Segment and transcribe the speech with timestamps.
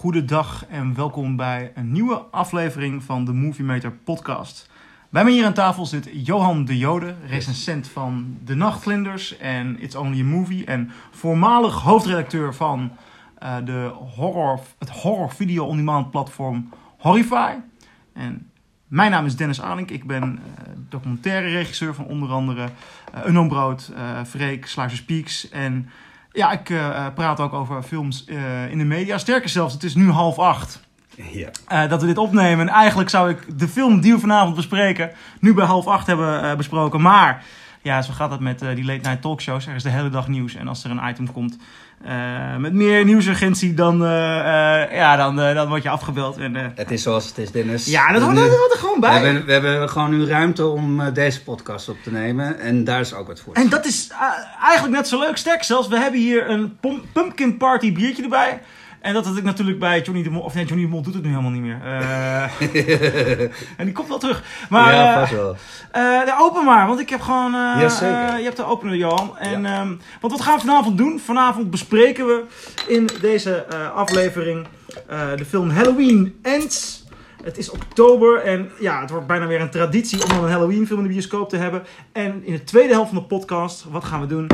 [0.00, 4.70] goedendag en welkom bij een nieuwe aflevering van de Movie Meter podcast.
[5.08, 9.94] Bij mij hier aan tafel zit Johan de Jode, recensent van De Nachtvlinders en It's
[9.94, 12.92] Only a Movie en voormalig hoofdredacteur van
[13.42, 17.54] uh, de horror, het horror video on demand platform Horrify.
[18.12, 18.50] En
[18.86, 20.38] mijn naam is Dennis Alink, ik ben uh,
[20.88, 22.68] documentaire regisseur van onder andere
[23.14, 25.90] uh, Unknown Brood, uh, Freek, Sluizers Peaks en
[26.32, 29.18] ja, ik uh, praat ook over films uh, in de media.
[29.18, 30.80] Sterker zelfs, het is nu half acht.
[31.14, 31.48] Ja.
[31.72, 32.68] Uh, dat we dit opnemen.
[32.68, 36.56] En eigenlijk zou ik de film die we vanavond bespreken, nu bij half acht hebben
[36.56, 37.00] besproken.
[37.00, 37.44] Maar
[37.82, 39.66] ja, zo gaat het met die late night talkshows.
[39.66, 40.54] Er is de hele dag nieuws.
[40.54, 41.56] En als er een item komt
[42.58, 43.98] met meer nieuwsurgentie, dan,
[44.90, 46.36] ja, dan, dan word je afgebeld.
[46.36, 47.86] En, het is zoals het is, Dennis.
[47.86, 49.20] Ja, dat hoort er gewoon bij.
[49.20, 52.60] We hebben, we hebben gewoon nu ruimte om deze podcast op te nemen.
[52.60, 53.54] En daar is ook wat voor.
[53.54, 54.08] En dat is
[54.62, 55.36] eigenlijk net zo leuk.
[55.36, 56.78] Sterk zelfs, we hebben hier een
[57.12, 58.60] pumpkin party biertje erbij.
[59.00, 60.42] En dat had ik natuurlijk bij Johnny de Mol.
[60.42, 61.80] Of nee, Johnny de Mol doet het nu helemaal niet meer.
[61.84, 62.42] Uh,
[63.78, 64.42] en die komt wel terug.
[64.68, 65.56] Maar, ja, vast wel.
[65.96, 67.54] Uh, open maar, want ik heb gewoon.
[67.54, 69.38] Uh, ja, je hebt de opener, Johan.
[69.38, 69.80] En, ja.
[69.80, 71.20] um, want wat gaan we vanavond doen?
[71.20, 72.44] Vanavond bespreken we
[72.86, 74.66] in deze aflevering
[75.36, 77.04] de film Halloween Ends.
[77.42, 80.86] Het is oktober en ja, het wordt bijna weer een traditie om dan een Halloween
[80.86, 81.82] film in de bioscoop te hebben.
[82.12, 84.46] En in de tweede helft van de podcast, wat gaan we doen?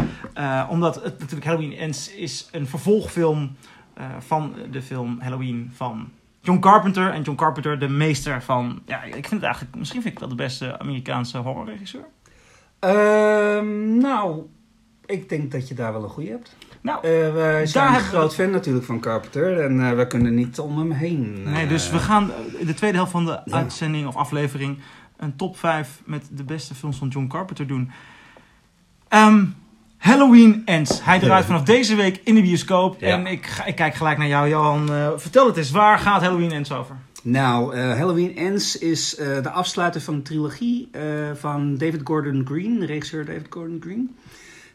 [0.69, 3.57] Omdat het natuurlijk Halloween Ends is een vervolgfilm
[3.99, 6.09] uh, van de film Halloween van
[6.41, 7.11] John Carpenter.
[7.11, 10.29] En John Carpenter, de meester van, ja, ik vind het eigenlijk, misschien vind ik wel
[10.29, 12.05] de beste Amerikaanse horrorregisseur.
[12.81, 13.61] Uh,
[14.01, 14.47] nou,
[15.07, 16.57] ik denk dat je daar wel een goede hebt.
[16.81, 20.59] Nou, uh, wij zijn een groot fan natuurlijk van Carpenter en uh, we kunnen niet
[20.59, 21.37] om hem heen.
[21.39, 23.57] Uh, nee, dus we gaan in de tweede helft van de ja.
[23.57, 24.79] uitzending of aflevering
[25.17, 27.91] een top 5 met de beste films van John Carpenter doen.
[29.09, 29.55] Um,
[30.07, 31.05] Halloween Ends.
[31.05, 33.01] Hij draait vanaf deze week in de bioscoop.
[33.01, 33.07] Ja.
[33.07, 34.87] En ik, ik, kijk gelijk naar jou, Johan.
[35.17, 36.97] vertel het eens, waar gaat Halloween Ends over?
[37.23, 40.91] Nou, Halloween Ends is de afsluiter van de trilogie
[41.35, 44.17] van David Gordon Green, de regisseur David Gordon Green.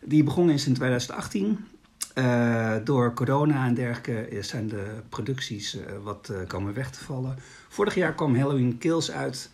[0.02, 1.66] Die begonnen is in 2018.
[2.16, 7.36] Uh, door corona en dergelijke zijn de producties uh, wat uh, komen weg te vallen.
[7.70, 9.50] Vorig jaar kwam Halloween Kills uit.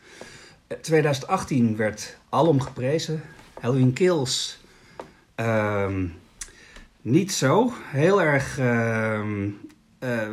[0.82, 3.22] 2018 werd alom geprezen.
[3.60, 4.60] Halloween Kills
[5.40, 6.14] um,
[7.02, 7.74] niet zo.
[7.84, 8.60] Heel erg.
[8.60, 9.58] Um,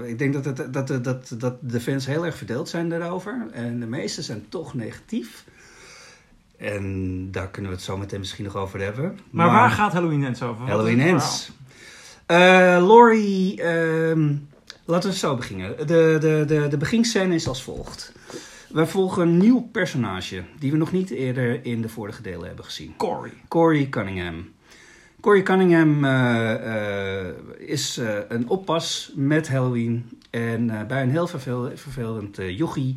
[0.06, 3.46] ik denk dat, het, dat, dat, dat, de fans heel erg verdeeld zijn daarover.
[3.52, 5.44] En de meeste zijn toch negatief.
[6.56, 9.18] En daar kunnen we het zo meteen misschien nog over hebben.
[9.30, 10.66] Maar, maar waar gaat Halloween Ends over?
[10.66, 11.50] Halloween Ends.
[12.30, 12.36] Uh,
[12.86, 14.28] Laurie, uh,
[14.84, 15.76] laten we zo beginnen.
[15.76, 18.12] De, de, de, de beginscène is als volgt.
[18.68, 22.64] We volgen een nieuw personage die we nog niet eerder in de vorige delen hebben
[22.64, 22.96] gezien.
[22.96, 23.32] Corey.
[23.48, 24.52] Corey Cunningham.
[25.24, 27.26] Corey Cunningham uh, uh,
[27.58, 32.96] is een oppas met Halloween en bij een heel vervel, vervelend jochie.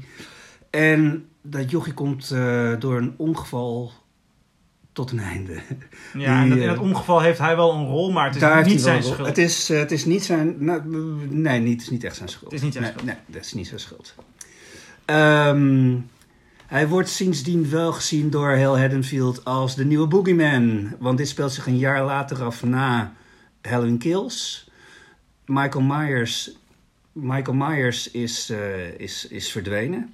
[0.70, 2.30] En dat jochie komt
[2.80, 3.92] door een ongeval
[4.94, 5.62] tot een einde.
[6.14, 9.04] Ja, en in dat ongeval heeft hij wel een rol, maar het is niet zijn
[9.04, 9.28] schuld.
[9.28, 10.56] Het is, het is niet zijn...
[10.60, 10.82] Nou,
[11.30, 12.52] nee, niet, het is niet echt zijn schuld.
[12.52, 13.08] Het is niet zijn nee, schuld.
[13.08, 14.16] Nee, dat is niet zijn schuld.
[15.06, 16.10] Um,
[16.68, 20.96] hij wordt sindsdien wel gezien door heel Haddonfield als de nieuwe Boogeyman.
[21.00, 23.14] Want dit speelt zich een jaar later af na
[23.62, 24.70] Halloween Kills.
[25.46, 26.52] Michael Myers,
[27.12, 30.14] Michael Myers is, uh, is, is verdwenen.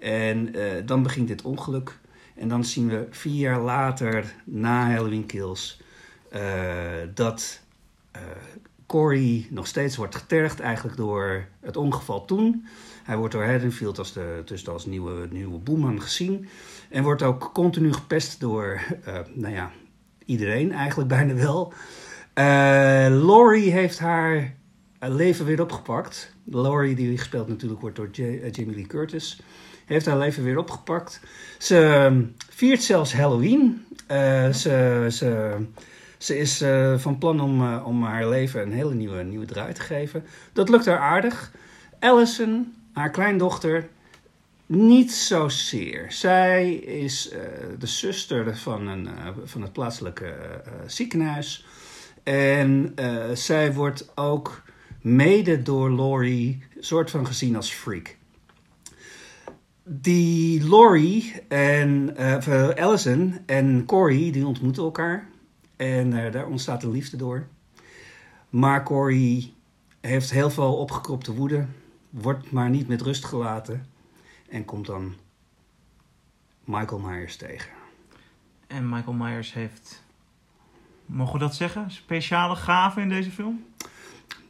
[0.00, 1.98] En uh, dan begint dit ongeluk.
[2.34, 5.80] En dan zien we vier jaar later, na Halloween Kills,
[6.34, 6.40] uh,
[7.14, 7.60] dat
[8.86, 12.66] Corey nog steeds wordt getergd eigenlijk door het ongeval toen.
[13.08, 16.48] Hij wordt door Haddonfield als, de, dus als nieuwe, nieuwe boeman gezien.
[16.90, 19.70] En wordt ook continu gepest door, uh, nou ja,
[20.24, 21.72] iedereen eigenlijk bijna wel.
[23.24, 24.54] Laurie heeft haar
[24.98, 26.34] leven weer opgepakt.
[26.44, 29.40] Laurie, die gespeeld natuurlijk wordt door J Jamie Lee Curtis
[29.88, 31.20] heeft haar leven weer opgepakt.
[31.58, 33.84] Ze viert zelfs Halloween.
[34.10, 35.56] Uh, ze, ze,
[36.18, 39.72] ze is uh, van plan om, uh, om haar leven een hele nieuwe, nieuwe draai
[39.72, 40.24] te geven.
[40.52, 41.52] Dat lukt haar aardig.
[42.00, 43.88] Allison, haar kleindochter,
[44.66, 46.12] niet zozeer.
[46.12, 47.30] Zij is
[47.78, 49.08] de zuster van, een,
[49.44, 50.34] van het plaatselijke
[50.86, 51.66] ziekenhuis.
[52.22, 52.94] En
[53.32, 54.62] zij wordt ook
[55.00, 58.16] mede door Laurie soort van gezien als freak
[59.88, 62.16] die Laurie en
[62.76, 65.28] Allison en Corey, die ontmoeten elkaar.
[65.76, 67.46] En daar ontstaat een liefde door.
[68.50, 69.52] Maar Corey
[70.00, 71.66] heeft heel veel opgekropte woede.
[72.10, 73.86] Wordt maar niet met rust gelaten.
[74.48, 75.14] En komt dan
[76.64, 77.70] Michael Myers tegen.
[78.66, 80.04] En Michael Myers heeft,
[81.06, 83.66] mogen we dat zeggen, speciale gaven in deze film?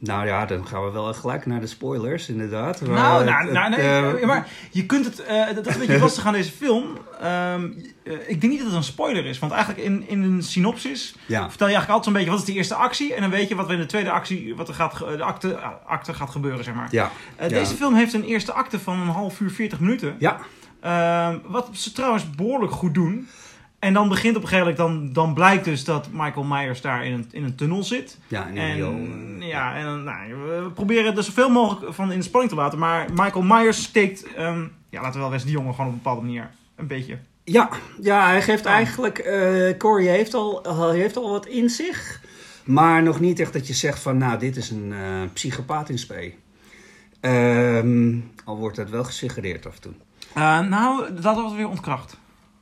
[0.01, 2.81] Nou ja, dan gaan we wel gelijk naar de spoilers, inderdaad.
[2.81, 5.79] Nou, Maar nou, het- nou, nee, eh, maar je kunt het, eh, dat is een
[5.79, 6.97] beetje lastig aan deze film.
[7.21, 7.69] Ehm,
[8.03, 11.15] eh, ik denk niet dat het een spoiler is, want eigenlijk in, in een synopsis
[11.25, 13.47] ja, vertel je eigenlijk altijd zo'n beetje wat is de eerste actie en dan weet
[13.49, 16.63] je wat er in de tweede actie, wat er gaat, de acte, acte gaat gebeuren,
[16.63, 16.87] zeg maar.
[16.91, 17.47] ja, ja.
[17.47, 20.15] Deze film heeft een eerste acte van een half uur, 40 minuten.
[20.19, 20.37] ja,
[20.81, 23.27] Ehm, wat ze trouwens behoorlijk goed doen.
[23.79, 27.05] En dan begint op een gegeven moment, dan, dan blijkt dus dat Michael Myers daar
[27.05, 28.17] in een, in een tunnel zit.
[28.27, 32.51] ja, en, En, ja, en nou, we proberen er zoveel mogelijk van in de spanning
[32.51, 32.79] te laten.
[32.79, 36.01] Maar Michael Myers steekt, ehm, ja, laten we wel wezen, die jongen gewoon op een
[36.03, 37.17] bepaalde manier een beetje.
[37.43, 37.69] Ja,
[38.01, 39.17] ja, hij geeft eigenlijk...
[39.17, 42.21] eh Corey heeft al, al- heeft al wat in zich.
[42.63, 44.17] Maar nog niet echt dat je zegt van...
[44.17, 44.99] Nou, dit is een eh,
[45.33, 46.33] psychopaat in spe.
[47.19, 49.91] Ehm, al wordt dat wel gesuggereerd af en toe.
[50.33, 52.17] Eh, nou, dat wordt weer ontkracht.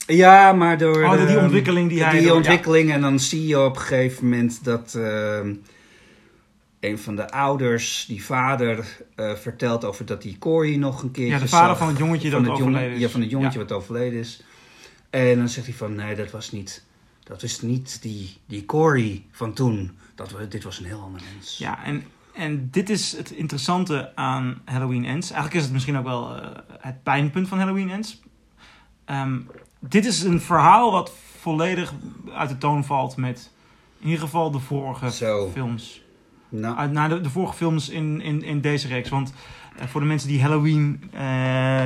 [0.08, 1.04] Ja, maar door...
[1.04, 2.92] Oh, die ontwikkeling die hij Die ontwikkeling.
[2.92, 4.96] En dan zie je op een gegeven moment dat...
[4.96, 5.54] ehm,
[6.80, 11.34] een van de ouders, die vader, eh, vertelt over dat die Corey nog een keertje
[11.34, 11.78] Ja, de vader zag.
[11.78, 13.02] van het jongetje dat van het jongen- overleden is.
[13.04, 13.66] Ja, van het jongetje Ja.
[13.66, 14.44] wat overleden is.
[15.10, 16.84] En dan zegt hij van, nee, dat was niet,
[17.24, 19.98] dat is niet die, die Corey van toen.
[20.16, 21.58] Dat, dit was een heel ander mens.
[21.58, 25.28] Ja, en, en dit is het interessante aan Halloween Ends.
[25.32, 26.48] Eigenlijk is het misschien ook wel eh,
[26.80, 28.22] het pijnpunt van Halloween Ends.
[29.06, 29.38] Ehm,
[29.80, 31.94] dit is een verhaal wat volledig
[32.34, 33.52] uit de toon valt met
[34.00, 35.50] in ieder geval de vorige Zo.
[35.54, 36.02] films.
[36.50, 39.10] Nou, Uit, naar de, de vorige films in, in, in deze reeks.
[39.10, 39.34] Want
[39.78, 41.20] eh, voor de mensen die Halloween, eh,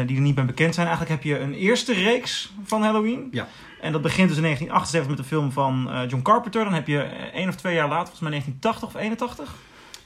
[0.06, 3.28] die er niet bij bekend zijn, eigenlijk heb je een eerste reeks van Halloween.
[3.32, 3.48] Ja.
[3.82, 6.64] En dat begint dus in 1978 met de film van eh, John Carpenter.
[6.64, 7.02] Dan heb je
[7.34, 9.56] één of twee jaar later, volgens mij 1980 of 81.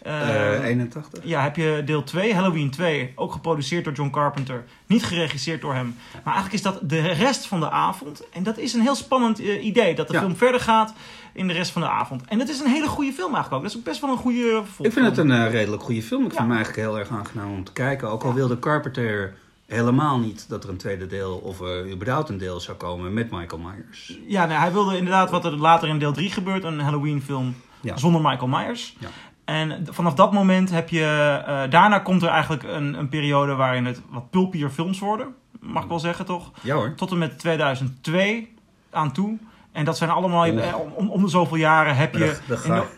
[0.06, 1.20] Eh, eh, 81.
[1.24, 4.64] ja, heb je deel 2, Halloween 2, ook geproduceerd door John Carpenter.
[4.86, 5.96] Niet geregisseerd door hem.
[6.24, 8.30] Maar eigenlijk is dat de rest van de avond.
[8.30, 9.96] En dat is een heel spannend eh, idee.
[9.96, 10.20] Dat de Ja.
[10.20, 10.94] film verder gaat
[11.34, 12.26] in de rest van de avond.
[12.26, 13.62] En dat is een hele goede film eigenlijk ook.
[13.62, 14.86] Dat is ook best wel een goede vervolgfilm.
[14.88, 16.22] Ik vind het een eh, redelijk goede film.
[16.26, 16.36] Ik Ja.
[16.38, 18.10] vind hem eigenlijk heel erg aangenaam om te kijken.
[18.10, 19.36] Ook al wilde Carpenter
[19.66, 23.32] helemaal niet dat er een tweede deel of eh überhaupt een deel zou komen met
[23.32, 24.18] Michael Myers.
[24.28, 26.64] Ja, nee, hij wilde inderdaad wat er later in deel 3 gebeurt.
[26.64, 27.98] Een Halloween film Ja.
[27.98, 28.96] zonder Michael Myers.
[29.00, 29.08] Ja.
[29.46, 31.42] En vanaf dat moment heb je...
[31.46, 35.28] eh, daarna komt er eigenlijk een, een periode waarin het wat pulpier films worden.
[35.60, 36.52] Mag ik wel zeggen, toch?
[36.62, 36.94] Ja hoor.
[36.96, 38.54] Tot en met 2002
[38.90, 39.38] aan toe.
[39.72, 42.38] En dat zijn allemaal, eh, om, om de zoveel jaren heb je,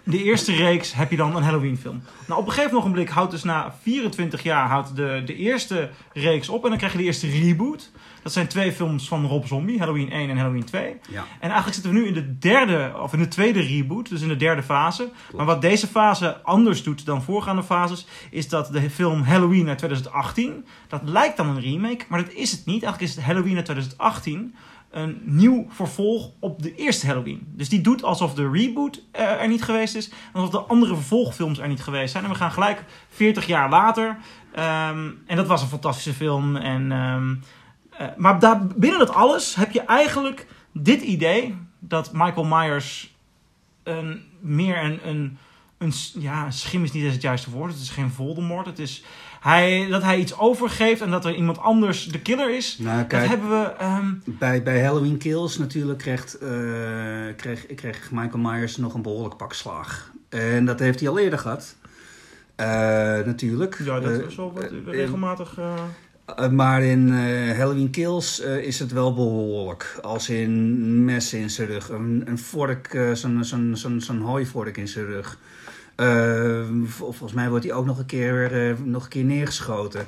[0.04, 2.04] de, eerste reeks heb je dan een Halloween film.
[2.28, 6.50] Nou, op een gegeven ogenblik houdt dus na 24 jaar houdt de, de eerste reeks
[6.50, 6.64] op.
[6.64, 7.92] En dan krijg je de eerste reboot.
[8.28, 10.96] Dat zijn twee films van Rob Zombie, Halloween 1 en Halloween 2.
[11.10, 11.26] Ja.
[11.40, 14.28] En eigenlijk zitten we nu in de derde, of in de tweede reboot, dus in
[14.28, 15.10] de derde fase.
[15.36, 19.78] Maar wat deze fase anders doet dan voorgaande fases, is dat de film Halloween uit
[19.78, 22.84] 2018, dat lijkt dan een remake, maar dat is het niet.
[22.84, 24.56] Eigenlijk is het Halloween uit 2018
[24.92, 27.48] een nieuw vervolg op de eerste Halloween.
[27.48, 30.96] Dus die doet alsof de reboot eh, er niet geweest is, en alsof de andere
[30.96, 32.24] vervolgfilms er niet geweest zijn.
[32.24, 34.18] En we gaan gelijk 40 jaar later,
[34.52, 36.56] ehm, en dat was een fantastische film.
[36.56, 37.36] En, ehm,
[37.98, 43.16] eh, maar daar, binnen dat alles heb je eigenlijk dit idee dat Michael Myers
[43.84, 45.00] een, meer een,
[45.78, 47.72] een, ja, schim is niet eens het juiste woord.
[47.72, 48.66] Het is geen Voldemort.
[48.66, 49.04] Het is
[49.40, 52.78] hij, dat hij iets overgeeft en dat er iemand anders de killer is.
[52.78, 53.74] Nou, Dat hebben we.
[53.78, 56.50] ehm, bij, bij Halloween Kills natuurlijk kreeg, eh,
[57.36, 60.12] kreeg, kreeg Michael Myers nog een behoorlijk pak slaag.
[60.30, 61.76] En dat heeft hij al eerder gehad.
[62.56, 62.68] Eh,
[63.26, 63.82] natuurlijk.
[63.84, 65.60] ja, dat Eh, is wel wat regelmatig.
[66.36, 70.00] Eh, maar in eh, Halloween Kills eh, is het wel behoorlijk.
[70.02, 74.88] Als in messen in zijn rug, een, een vork, zo'n zo'n zo'n zo'n hooivork in
[74.88, 75.38] zijn rug.
[76.86, 80.06] Vol- volgens mij wordt hij ook nog een keer, nog een keer neergeschoten.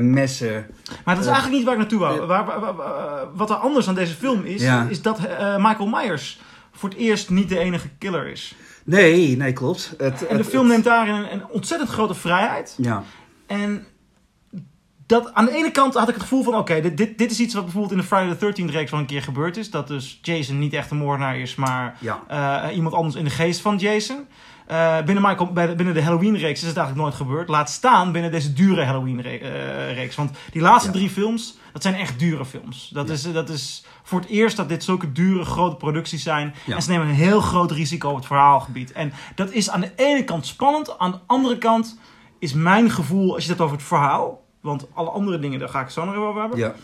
[0.00, 0.66] Messen.
[1.04, 2.26] Maar dat is eigenlijk niet waar ik naartoe wou.
[2.26, 4.86] Waar, waar- waar- waar- wat er anders aan deze film is, Ja.
[4.88, 5.18] is dat
[5.58, 6.40] Michael Myers
[6.72, 8.54] voor het eerst niet de enige killer is.
[8.84, 9.94] Nee, nee, klopt.
[9.98, 12.74] Het, En de het- film neemt daarin een, een ontzettend grote vrijheid.
[12.76, 13.02] Ja,
[13.46, 13.86] En
[15.06, 16.54] dat, aan de ene kant had ik het gevoel van...
[16.54, 19.00] oké, dit, dit, dit is iets wat bijvoorbeeld in de Friday the 13th reeks wel
[19.00, 19.70] een keer gebeurd is.
[19.70, 22.22] Dat dus Jason niet echt een moordenaar is, maar ja.
[22.68, 24.26] eh, iemand anders in de geest van Jason.
[24.66, 27.48] Eh, binnen, Michael, binnen de Halloween-reeks is het eigenlijk nooit gebeurd.
[27.48, 30.14] Laat staan binnen deze dure Halloween-reeks.
[30.16, 30.94] Want die laatste Ja.
[30.96, 32.88] drie films, dat zijn echt dure films.
[32.92, 33.12] Dat, Ja.
[33.12, 36.54] is, dat is voor het eerst dat dit zulke dure, grote producties zijn.
[36.66, 36.74] Ja.
[36.76, 38.92] En ze nemen een heel groot risico op het verhaalgebied.
[38.92, 40.98] En dat is aan de ene kant spannend.
[40.98, 41.98] Aan de andere kant
[42.38, 44.42] is mijn gevoel, als je het hebt over het verhaal...
[44.64, 46.74] Want alle andere dingen, daar ga ik zo nog even over hebben ja.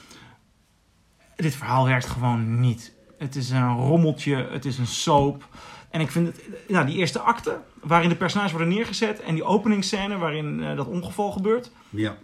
[1.36, 2.92] dit verhaal werkt gewoon niet.
[3.18, 5.48] Het is een rommeltje, het is een soap.
[5.90, 9.20] En ik vind het, nou, die eerste acte, waarin de personages worden neergezet.
[9.20, 11.70] En die openingsscène waarin eh, dat ongeval gebeurt.
[11.90, 12.16] ja.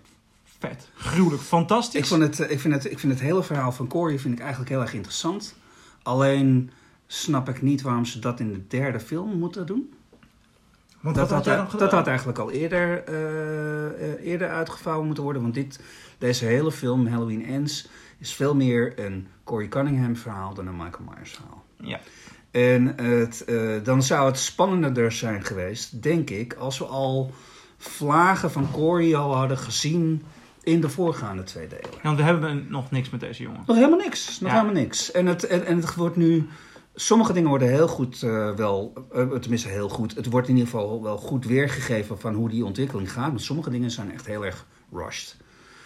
[0.59, 2.01] Vet, gruwelijk, fantastisch.
[2.01, 4.35] Ik, vond het, eh, ik, vind het, ik vind het hele verhaal van Corey vind
[4.35, 5.55] ik eigenlijk heel erg interessant.
[6.03, 6.71] Alleen
[7.07, 9.95] snap ik niet waarom ze dat in de derde film moeten doen.
[11.15, 11.69] Want dat, had gedaan?
[11.79, 15.43] dat had eigenlijk al eerder, eh, eh, eerder uitgevouwen moeten worden.
[15.43, 15.81] Want dit,
[16.19, 21.05] deze hele film, Halloween Ends, is veel meer een Corey Cunningham verhaal dan een Michael
[21.15, 21.65] Myers verhaal.
[21.81, 22.01] Ja.
[22.51, 27.31] En het, eh, dan zou het spannender zijn geweest, denk ik, als we al
[27.79, 30.23] vlagen van Corey al hadden gezien
[30.63, 31.91] in de voorgaande twee delen.
[31.93, 33.63] Ja, want we hebben nog niks met deze jongen.
[33.67, 34.41] Nog helemaal niks.
[34.41, 34.57] Nog Ja.
[34.61, 35.11] helemaal niks.
[35.11, 36.49] En het, en, en het wordt nu.
[36.99, 38.93] Sommige dingen worden heel goed eh, wel.
[39.13, 40.15] eh, tenminste, heel goed.
[40.15, 43.31] Het wordt in ieder geval wel goed weergegeven van hoe die ontwikkeling gaat.
[43.31, 45.37] Maar sommige dingen zijn echt heel erg rushed.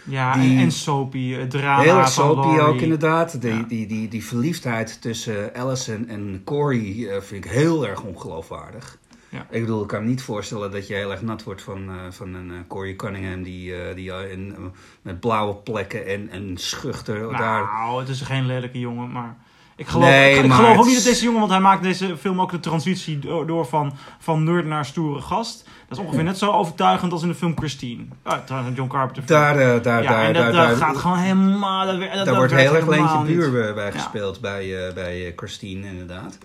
[0.03, 3.41] Ja, Die- en, soapy, het drama heel erg soapy ook inderdaad.
[3.41, 3.63] Die, Ja.
[3.67, 8.97] die, die, die verliefdheid tussen Allison en Corey eh, vind ik heel erg ongeloofwaardig.
[9.29, 9.45] Ja.
[9.49, 11.95] Ik bedoel, ik kan me niet voorstellen dat je heel erg nat wordt van, eh,
[12.09, 14.63] van een eh, Corey Cunningham die, eh, die eh, in, eh,
[15.01, 19.37] met blauwe plekken en, en schuchter daar Nou, het is geen lelijke jongen, maar...
[19.81, 22.41] Ik geloof, Nee, ik, geloof ook niet dat deze jongen, want hij maakt deze film
[22.41, 25.63] ook de transitie door, door van, van nerd naar stoere gast.
[25.87, 28.03] Dat is ongeveer net zo overtuigend als in de film Christine.
[28.23, 29.39] Ah, een John Carpenter film.
[29.39, 31.85] Daar, eh, daar, ja, daar, en dat, daar, daar- gaat gewoon helemaal...
[31.85, 33.23] Dat, dat, daar wordt heel erg Leentje.
[33.25, 33.91] Buur bij- Ja.
[33.91, 36.37] gespeeld, bij, eh, bij eh, Christine inderdaad.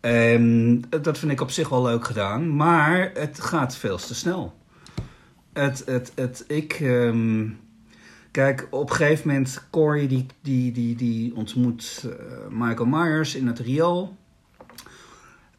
[0.00, 4.54] Ehm, dat vind ik op zich wel leuk gedaan, maar het gaat veel te snel.
[5.52, 7.46] Het, het, het, ik, ehm,
[8.34, 12.16] kijk, op een gegeven moment, Corey die, die, die, die ontmoet eh,
[12.50, 14.16] Michael Myers in het riool.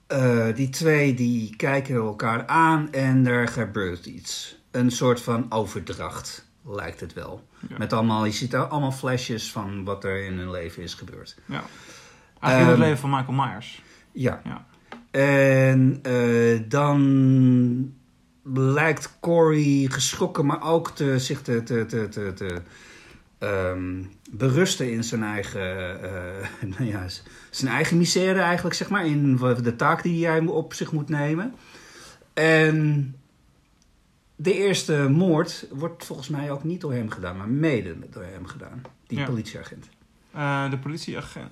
[0.08, 4.58] Eh, die twee die kijken elkaar aan en er gebeurt iets.
[4.72, 7.48] Een soort van overdracht, lijkt het wel.
[7.70, 7.78] Ja.
[7.78, 11.38] Met allemaal, je ziet er allemaal flashes van wat er in hun leven is gebeurd.
[11.46, 11.64] Ja.
[12.40, 13.82] Eigenlijk in het Ehm, leven van Michael Myers.
[14.12, 14.42] Ja.
[14.44, 14.66] Ja.
[15.12, 17.94] En eh, dan
[18.54, 22.62] lijkt Corey geschrokken, maar ook te, zich te, te, te, te, te
[23.38, 26.48] ehm, berusten in zijn eigen, eh,
[26.78, 27.06] nou ja,
[27.50, 29.06] zijn eigen misère eigenlijk, zeg maar.
[29.06, 31.54] In de taak die hij op zich moet nemen.
[32.34, 33.16] En
[34.36, 38.46] de eerste moord wordt volgens mij ook niet door hem gedaan, maar mede door hem
[38.46, 38.82] gedaan.
[39.08, 39.26] Die Ja.
[39.26, 39.90] politieagent.
[40.32, 41.52] Eh, de politieagent.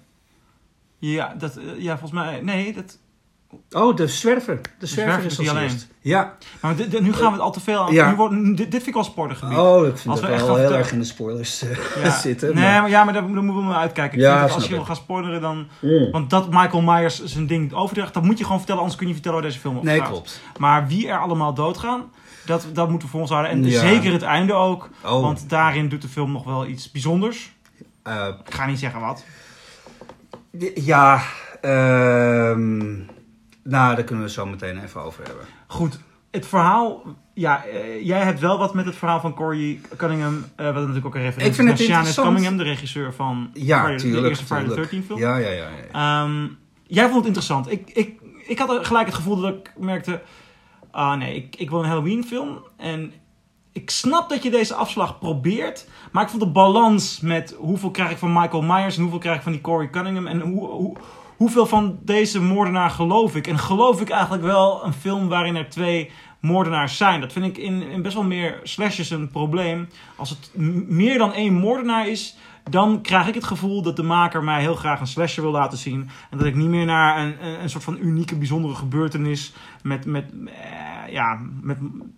[0.98, 2.42] Ja, dat, eh, ja, volgens mij...
[2.42, 2.98] Nee, dat...
[3.72, 4.62] Oh, de zwerver.
[4.80, 5.64] De zwerver zwerver is als alleen.
[5.64, 5.88] eerst.
[6.02, 6.38] Ja.
[6.62, 7.94] Maar dit- dit- nu gaan we het al te veel aan...
[7.94, 8.10] Ja.
[8.10, 9.58] Nu wordt, dit, dit vind ik wel sportengebied.
[9.58, 12.10] Oh, ik vind Als dat we wel heel erg in de spoilers eh, Ja.
[12.28, 12.56] zitten.
[12.56, 14.18] Nee, maar- maar, ja, maar daar, daar moeten we maar uitkijken.
[14.18, 15.68] Ik Ja, vind dat als je wil gaan spoileren, dan...
[15.82, 16.12] Mm.
[16.12, 18.82] Want dat Michael Myers zijn ding overdraagt, dat moet je gewoon vertellen.
[18.82, 20.10] Anders kun je niet vertellen waar deze film over Nee, gaat.
[20.10, 20.42] klopt.
[20.60, 22.02] Maar wie er allemaal doodgaan,
[22.46, 23.52] dat, dat moeten we voor ons houden.
[23.52, 23.80] En Ja.
[23.80, 24.90] zeker het einde ook.
[25.06, 27.52] Oh, Want daarin doet de film nog wel iets bijzonders.
[28.04, 29.24] eh, Ik ga niet zeggen wat.
[30.76, 31.22] ja,
[31.62, 32.94] ehm,
[33.64, 35.46] nou, daar kunnen we het zo meteen even over hebben.
[35.68, 36.00] Goed,
[36.32, 37.02] het verhaal...
[37.34, 40.46] Ja, eh, jij hebt wel wat met het verhaal van Corey Cunningham.
[40.56, 42.28] eh, wat natuurlijk ook een referentie Ik vind het interessant.
[42.28, 44.22] Cunningham, de regisseur van Ja, Friday- tuurlijk.
[44.24, 44.92] de eerste Friday the tuurlijk.
[44.92, 45.20] 13 film.
[45.20, 45.68] Ja, ja, ja.
[45.92, 46.24] ja.
[46.24, 46.48] Ehm,
[46.84, 47.72] jij vond het interessant.
[47.72, 50.22] Ik, ik, ik had gelijk het gevoel dat ik merkte...
[50.92, 52.60] Ah nee, ik, ik wil een Halloween film.
[52.78, 53.14] En
[53.72, 55.88] ik snap dat je deze afslag probeert.
[56.12, 58.96] Maar ik vond de balans met hoeveel krijg ik van Michael Myers...
[58.96, 60.28] en hoeveel krijg ik van die Corey Cunningham...
[60.28, 60.98] en hoe, hoe,
[61.44, 63.48] hoeveel van deze moordenaar geloof ik.
[63.48, 67.22] En geloof ik eigenlijk wel een film waarin er twee moordenaars zijn.
[67.22, 69.90] Dat vind ik in, in best wel meer slashes een probleem.
[70.16, 70.50] Als het
[70.88, 72.36] meer dan één moordenaar is...
[72.70, 75.78] Dan krijg ik het gevoel dat de maker mij heel graag een slasher wil laten
[75.78, 76.10] zien.
[76.30, 79.54] En dat ik niet meer naar een, een, een soort van unieke, bijzondere gebeurtenis
[79.84, 82.14] met, met, eh, ja, met een,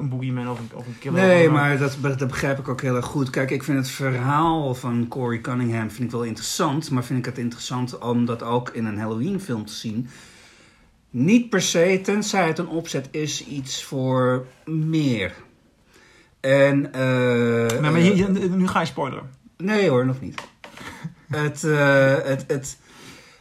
[0.00, 1.20] een boogeyman of een, of een killer.
[1.26, 3.30] Nee, of- maar dat, dat begrijp ik ook heel erg goed.
[3.30, 6.90] Kijk, ik vind het verhaal van Corey Cunningham vind ik wel interessant.
[6.90, 10.08] Maar vind ik het interessant om dat ook in een Halloween film te zien.
[11.10, 15.34] Niet per se, tenzij het een opzet is, iets voor meer.
[16.40, 19.30] En, eh, Maar, je- nu ga je spoileren.
[19.60, 20.40] Nee hoor, nog niet.
[21.28, 22.78] het, eh, het, het,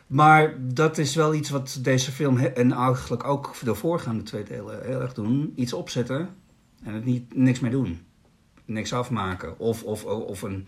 [0.07, 4.85] maar dat is wel iets wat deze film en eigenlijk ook de voorgaande twee delen
[4.85, 5.53] heel erg doen.
[5.55, 6.29] Iets opzetten
[6.83, 8.01] en het niet, niks mee doen.
[8.65, 9.59] Niks afmaken.
[9.59, 10.67] Of, of, of een...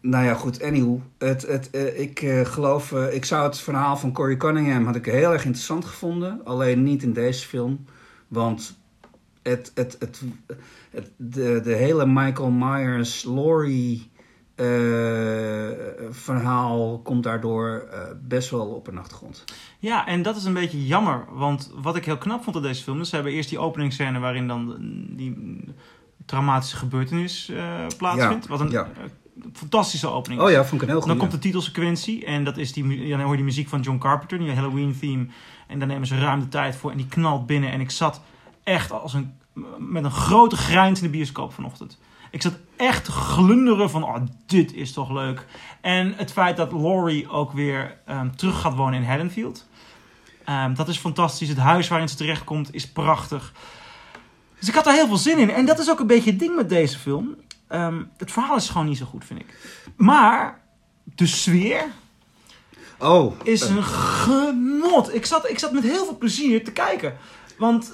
[0.00, 0.62] Nou ja, goed.
[0.62, 2.92] Anyhow, het, het, eh, ik eh, geloof...
[2.92, 6.44] ik zou het verhaal van Corey Cunningham had ik heel erg interessant gevonden.
[6.44, 7.84] Alleen niet in deze film.
[8.28, 8.78] Want
[9.42, 10.22] het, het, het,
[10.90, 14.12] het, de, de hele Michael Myers, Laurie
[14.54, 14.66] eh,
[16.10, 19.44] verhaal komt daardoor eh, best wel op een achtergrond.
[19.78, 21.24] Ja, en dat is een beetje jammer.
[21.32, 23.00] Want wat ik heel knap vond aan deze film...
[23.00, 24.76] is ze hebben eerst die openingsscène waarin dan
[25.10, 25.58] die
[26.26, 27.52] traumatische gebeurtenis
[27.96, 28.44] plaatsvindt.
[28.44, 28.88] Ja, wat een ja.
[29.52, 30.46] fantastische opening is.
[30.46, 31.08] Oh ja, vond ik een heel goed.
[31.08, 33.98] Dan komt de titelsequentie en dat is die, dan hoor je die muziek van John
[33.98, 35.26] Carpenter, die Halloween theme.
[35.66, 37.70] En daar nemen ze ruim de tijd voor en die knalt binnen.
[37.70, 38.20] En ik zat
[38.62, 39.32] echt als een,
[39.78, 41.98] met een grote grijns in de bioscoop vanochtend.
[42.34, 45.46] Ik zat echt glunderen van, oh, dit is toch leuk.
[45.80, 49.66] En het feit dat Laurie ook weer ehm, terug gaat wonen in Haddonfield.
[50.44, 51.48] Ehm, dat is fantastisch.
[51.48, 53.52] Het huis waarin ze terechtkomt is prachtig.
[54.58, 55.50] Dus ik had daar heel veel zin in.
[55.50, 57.34] En dat is ook een beetje het ding met deze film.
[57.68, 59.80] Ehm, het verhaal is gewoon niet zo goed, vind ik.
[59.96, 60.60] Maar
[61.04, 61.84] de sfeer
[62.98, 65.14] Oh, is een genot.
[65.14, 67.16] Ik zat, ik zat met heel veel plezier te kijken.
[67.58, 67.92] Want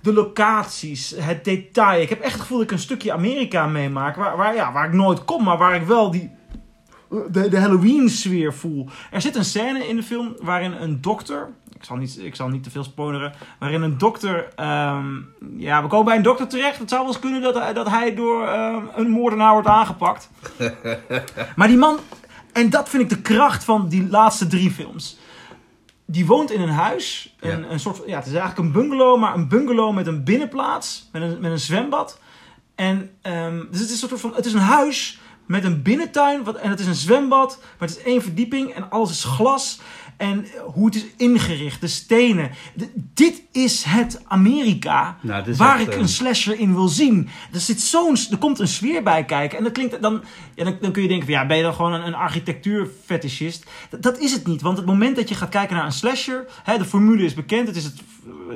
[0.00, 2.00] de locaties, het detail.
[2.02, 4.16] Ik heb echt het gevoel dat ik een stukje Amerika meemaak.
[4.16, 6.30] Waar, waar, ja, waar ik nooit kom, maar waar ik wel die,
[7.30, 8.88] de, de Halloween-sfeer voel.
[9.10, 11.48] Er zit een scène in de film waarin een dokter.
[11.76, 13.32] Ik zal niet, ik zal niet te veel spoileren.
[13.58, 14.48] Waarin een dokter.
[14.56, 15.06] ehm,
[15.56, 16.78] ja, we komen bij een dokter terecht.
[16.78, 20.30] Het zou wel eens kunnen dat, hij- dat hij door ehm, een moordenaar wordt aangepakt.
[21.56, 21.98] maar die man.
[22.52, 25.18] En dat vind ik de kracht van die laatste drie films.
[26.06, 27.34] Die woont in een huis.
[27.40, 27.68] Een, Ja.
[27.68, 31.08] een soort, ja, het is eigenlijk een bungalow, maar een bungalow met een binnenplaats.
[31.12, 32.18] Met een, met een zwembad.
[32.74, 34.34] En ehm, dus het is een soort van.
[34.34, 36.44] Het is een huis met een binnentuin.
[36.44, 37.58] Wat, en het is een zwembad.
[37.78, 38.70] Maar het is één verdieping.
[38.74, 39.80] En alles is glas.
[40.16, 41.80] En hoe het is ingericht.
[41.80, 42.50] De stenen.
[42.94, 45.16] Dit is het Amerika.
[45.20, 47.28] Nou, is waar echt, ik eh, een slasher in wil zien.
[47.52, 49.58] Er, zit zo'n, er komt een sfeer bij kijken.
[49.58, 50.22] En dat klinkt, dan,
[50.54, 53.66] ja, dan, dan kun je denken: van, ja, ben je dan gewoon een, een architectuurfetischist?
[53.90, 54.62] Dat, dat is het niet.
[54.62, 56.46] Want het moment dat je gaat kijken naar een slasher.
[56.62, 57.66] Hè, de formule is bekend.
[57.66, 58.02] Het is het,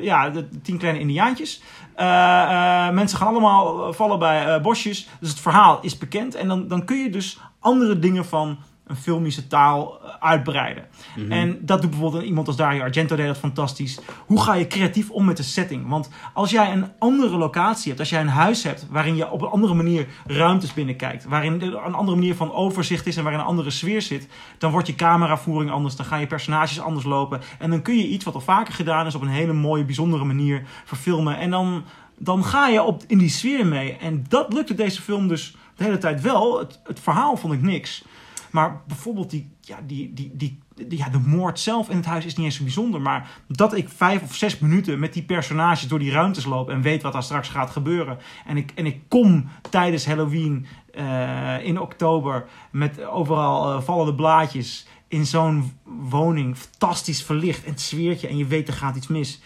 [0.01, 1.63] ja, de tien kleine Indiaantjes.
[1.95, 5.09] Eh, eh, mensen gaan allemaal eh, vallen bij eh, bosjes.
[5.21, 6.35] Dus het verhaal is bekend.
[6.35, 8.59] En dan, dan kun je dus andere dingen van
[8.89, 10.87] een filmische taal eh, uitbreiden.
[11.17, 11.33] Mhm.
[11.33, 13.99] En dat doet bijvoorbeeld iemand als Dario Argento deed dat fantastisch.
[14.27, 15.89] Hoe ga je creatief om met de setting?
[15.89, 19.43] Want als jij een andere locatie hebt, als jij een huis hebt waarin je op
[19.43, 23.41] een andere manier ruimtes binnenkijkt, waarin er een andere manier van overzicht is en waarin
[23.41, 24.29] een andere sfeer zit,
[24.59, 28.09] dan wordt je cameravoering anders, dan gaan je personages anders lopen en dan kun je
[28.09, 31.39] iets wat al vaker gedaan is op een hele mooie, bijzondere manier verfilmen.
[31.39, 31.85] En dan,
[32.19, 33.97] dan ga je op, in die sfeer mee.
[33.97, 36.59] En dat lukte deze film dus de hele tijd wel.
[36.59, 38.05] Het, het verhaal vond ik niks.
[38.51, 42.25] Maar bijvoorbeeld die, ja, die, die, die, die- ja, de moord zelf in het huis
[42.25, 43.01] is niet eens zo bijzonder.
[43.01, 46.83] Maar dat ik vijf of zes minuten met die personages door die ruimtes loop en
[46.83, 48.19] weet wat daar straks gaat gebeuren.
[48.47, 54.87] En ik, en ik kom tijdens Halloween eh, in oktober met overal eh, vallende blaadjes
[55.09, 56.57] in zo'n woning.
[56.57, 59.41] Fantastisch verlicht en het sfeertje en je weet er gaat iets mis.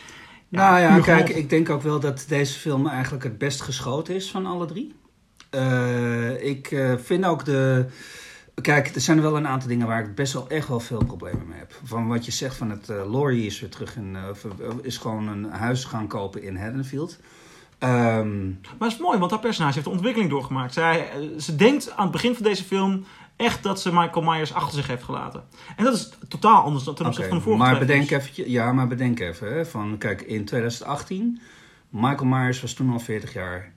[0.48, 4.30] nou ja, kijk, ik denk ook wel dat deze film eigenlijk het best geschoten is
[4.30, 4.94] van alle drie.
[5.50, 7.86] Eh, ik vind ook de.
[8.60, 11.48] Kijk, er zijn wel een aantal dingen waar ik best wel echt wel veel problemen
[11.48, 11.74] mee heb.
[11.84, 14.96] Van wat je zegt van het uh, Laurie is weer terug in, eh, eh, is
[14.96, 17.18] gewoon een huis gaan kopen in Haddonfield.
[17.78, 20.72] Ehm, Maar het is mooi, want haar personage heeft een ontwikkeling doorgemaakt.
[20.72, 23.04] Zij, eh, ze denkt aan het begin van deze film
[23.36, 25.44] echt dat ze Michael Myers achter zich heeft gelaten.
[25.76, 28.50] En dat is totaal anders dan ten opzichte Oké, van de vorige maar bedenk even,
[28.50, 29.54] ja, maar bedenk even.
[29.54, 31.40] Hè, van, kijk, in 2018,
[31.88, 33.72] Michael Myers was toen al 40 jaar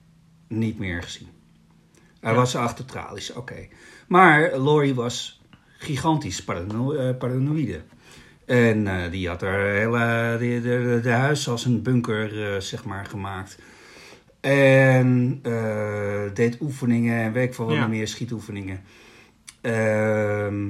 [0.48, 1.28] niet meer gezien.
[2.20, 2.38] Hij Ja.
[2.38, 3.68] was achter tralies, oké.
[4.06, 5.40] Maar Laurie was
[5.78, 7.80] gigantisch parano eh, paranoïde.
[8.44, 12.84] En eh, die had haar hele de, de, de huis als een bunker, eh, zeg
[12.84, 13.58] maar, gemaakt.
[14.40, 15.40] En
[16.34, 17.86] deed oefeningen en ik veel wat Ja.
[17.86, 18.80] meer, schietoefeningen.
[19.60, 20.64] Ehm,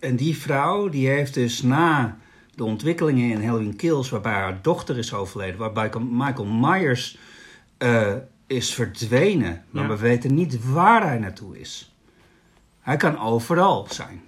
[0.00, 2.18] en die vrouw, die heeft dus na
[2.54, 7.18] de ontwikkelingen in Halloween Kills, waarbij haar dochter is overleden, waarbij Michael Myers
[8.46, 9.88] is verdwenen, maar Ja.
[9.88, 11.92] we weten niet waar hij naartoe is.
[12.88, 14.22] Hij kan overal zijn.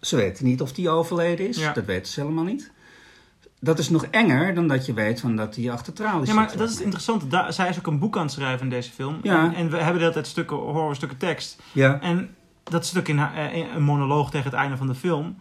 [0.00, 1.72] Ze weten niet of hij overleden is, Ja.
[1.72, 2.70] dat weten ze helemaal niet.
[3.60, 6.48] Dat is nog enger dan dat je weet van dat hij achter tralies Ja, maar
[6.50, 6.58] zit.
[6.58, 7.26] dat is het interessante.
[7.26, 9.18] Daar, zij is ook een boek aan het schrijven in deze film.
[9.22, 9.44] Ja.
[9.44, 11.62] En, en we hebben de hele tijd stukken, horen we stukken tekst.
[11.72, 15.36] Ja, En dat stuk in, eh, in een monoloog tegen het einde van de film.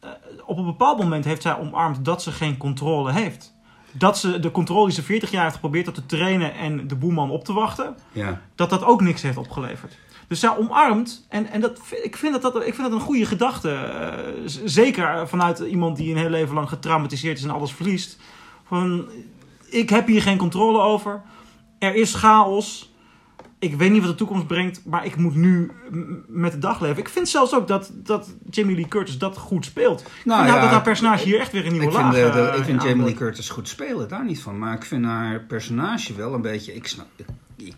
[0.00, 0.10] eh,
[0.46, 3.54] op een bepaald moment heeft zij omarmd dat ze geen controle heeft.
[3.92, 6.94] Dat ze de controle die ze 40 jaar heeft geprobeerd door te trainen en de
[6.96, 7.96] boeman op te wachten.
[8.12, 8.40] ja.
[8.54, 9.98] dat dat ook niks heeft opgeleverd.
[10.28, 13.06] Dus zij omarmt, en, en dat, vind- ik, vind dat, dat, ik vind dat een
[13.06, 13.70] goede gedachte.
[13.70, 14.18] eh,
[14.64, 18.18] zeker vanuit iemand die een heel leven lang getraumatiseerd is en alles verliest.
[18.66, 19.08] Van,
[19.70, 21.22] ik heb hier geen controle over.
[21.78, 22.92] Er is chaos.
[23.58, 25.70] Ik weet niet wat de toekomst brengt, maar ik moet nu
[26.26, 26.98] met de dag leven.
[26.98, 30.02] Ik vind zelfs ook dat, dat Jamie Lee Curtis dat goed speelt.
[30.24, 32.32] Nou Nou, ja, dat haar personage hier echt weer een nieuwe Ik vind, laag eh,
[32.34, 33.14] de- ik in vind Jamie Lee.
[33.14, 34.58] Curtis goed spelen, daar niet van.
[34.58, 36.74] Maar ik vind haar personage wel een beetje...
[36.74, 37.74] Ik, snap, ik, ik,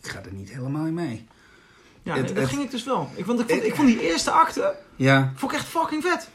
[0.00, 1.26] ik ga er niet helemaal in mee.
[2.02, 3.10] Ja, het- dat het- ging ik dus wel.
[3.14, 6.28] Ik vond, ik, vond, ik vond die eerste acte Ja, vond ik echt fucking vet.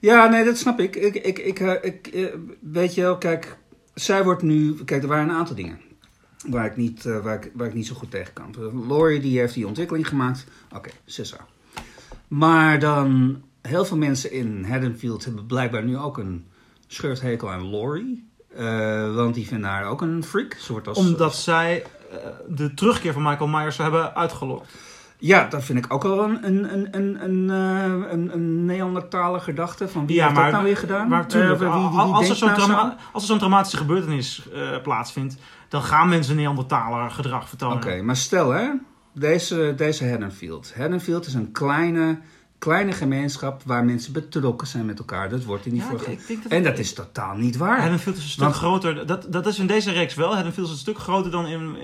[0.00, 0.96] ja nee, dat snap ik.
[0.96, 2.24] Ik, ik, ik, eh, ik eh,
[2.60, 3.56] weet je wel, kijk...
[3.94, 4.74] Zij wordt nu...
[4.84, 5.80] Kijk, er waren een aantal dingen.
[6.48, 8.54] Waar ik niet, eh, waar ik, waar ik niet zo goed tegen kan.
[8.88, 10.44] Laurie die heeft die ontwikkeling gemaakt.
[10.74, 11.36] Oké, Sissa.
[12.28, 13.42] Maar dan...
[13.62, 16.46] Heel veel mensen in Haddonfield hebben blijkbaar nu ook een
[16.86, 18.28] scheurthekel aan Laurie.
[18.56, 20.56] Eh, want die vinden haar ook een freak.
[20.68, 21.84] Wordt als, Omdat zij
[22.48, 24.68] de terugkeer van Michael Myers hebben uitgelokt.
[25.20, 29.88] Ja, dat vind ik ook wel een, een, een, een, een, eh, een, Neandertaler gedachte.
[29.88, 31.08] Van wie Ja, heeft maar- dat nou weer gedaan?
[31.08, 32.94] Maar tuurlijk, Eh, wie- wie- wie als, er denkt zo'n nou zo?
[33.12, 35.36] als er zo'n traumatische gebeurtenis eh, plaatsvindt,
[35.68, 37.76] dan gaan mensen Neandertaler gedrag vertonen.
[37.76, 38.68] Oké, maar stel hè,
[39.14, 40.74] deze, deze Haddonfield.
[40.76, 42.18] Haddonfield is een kleine,
[42.60, 45.28] kleine gemeenschap waar mensen betrokken zijn met elkaar.
[45.28, 46.16] Dat wordt in die Ja, vorige...
[46.28, 47.80] dat- En dat is totaal niet waar.
[47.80, 49.06] Haddonfield is een stuk Want- groter.
[49.06, 50.34] Dat, dat is in deze reeks wel.
[50.34, 51.76] Haddonfield is een stuk groter dan in,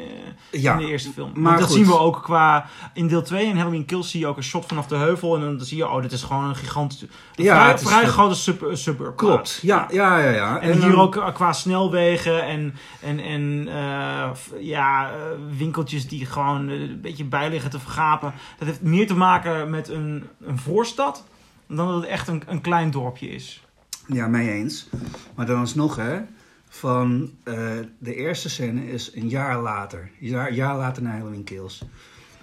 [0.53, 1.31] eh, Ja, in de eerste film.
[1.35, 1.77] maar dat goed.
[1.77, 2.67] zien we ook qua...
[2.95, 5.35] In deel 2 in Halloween Kills zie je ook een shot vanaf de heuvel.
[5.35, 7.07] En dan zie je, oh, dit is gewoon een gigantische...
[7.35, 9.17] Een Ja, vrij, vrij een- grote sub, eh, suburb.
[9.17, 10.31] Klopt, ja, ja, ja.
[10.31, 10.61] ja.
[10.61, 15.17] En, hier dan- ook qua snelwegen en, en, en eh, ja, eh,
[15.57, 18.33] winkeltjes die gewoon een beetje bij liggen te vergapen.
[18.59, 21.25] Dat heeft meer te maken met een, een voorstad
[21.67, 23.65] dan dat het echt een, een klein dorpje is.
[24.07, 24.89] Ja, mee eens.
[25.35, 26.21] Maar dan alsnog, hè,
[26.69, 27.55] van eh,
[27.99, 30.11] de eerste scène is een jaar later.
[30.21, 31.83] Een jaar, jaar later na Halloween Kills.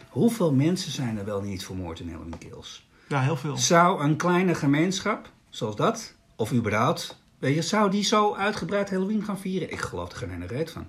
[0.10, 2.88] Hoeveel mensen zijn er wel niet vermoord in Halloween Kills?
[3.08, 3.58] Ja, heel veel.
[3.58, 9.24] Zou een kleine gemeenschap, zoals dat, of überhaupt, weet je, zou die zo uitgebreid Halloween
[9.24, 9.72] gaan vieren?
[9.72, 10.88] Ik geloof er geen ene reet van.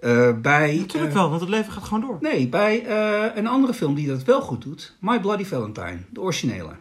[0.00, 2.18] Eh, bij, Natuurlijk eh, wel, want het leven gaat gewoon door.
[2.20, 6.20] Nee, bij eh, een andere film die dat wel goed doet, My Bloody Valentine, de
[6.20, 6.72] originele.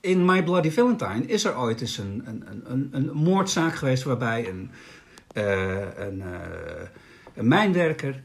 [0.00, 4.48] In My Bloody Valentine is er ooit eens een, een, een, een, moordzaak geweest waarbij
[4.48, 4.70] een,
[5.96, 6.22] een,
[7.34, 8.22] een mijnwerker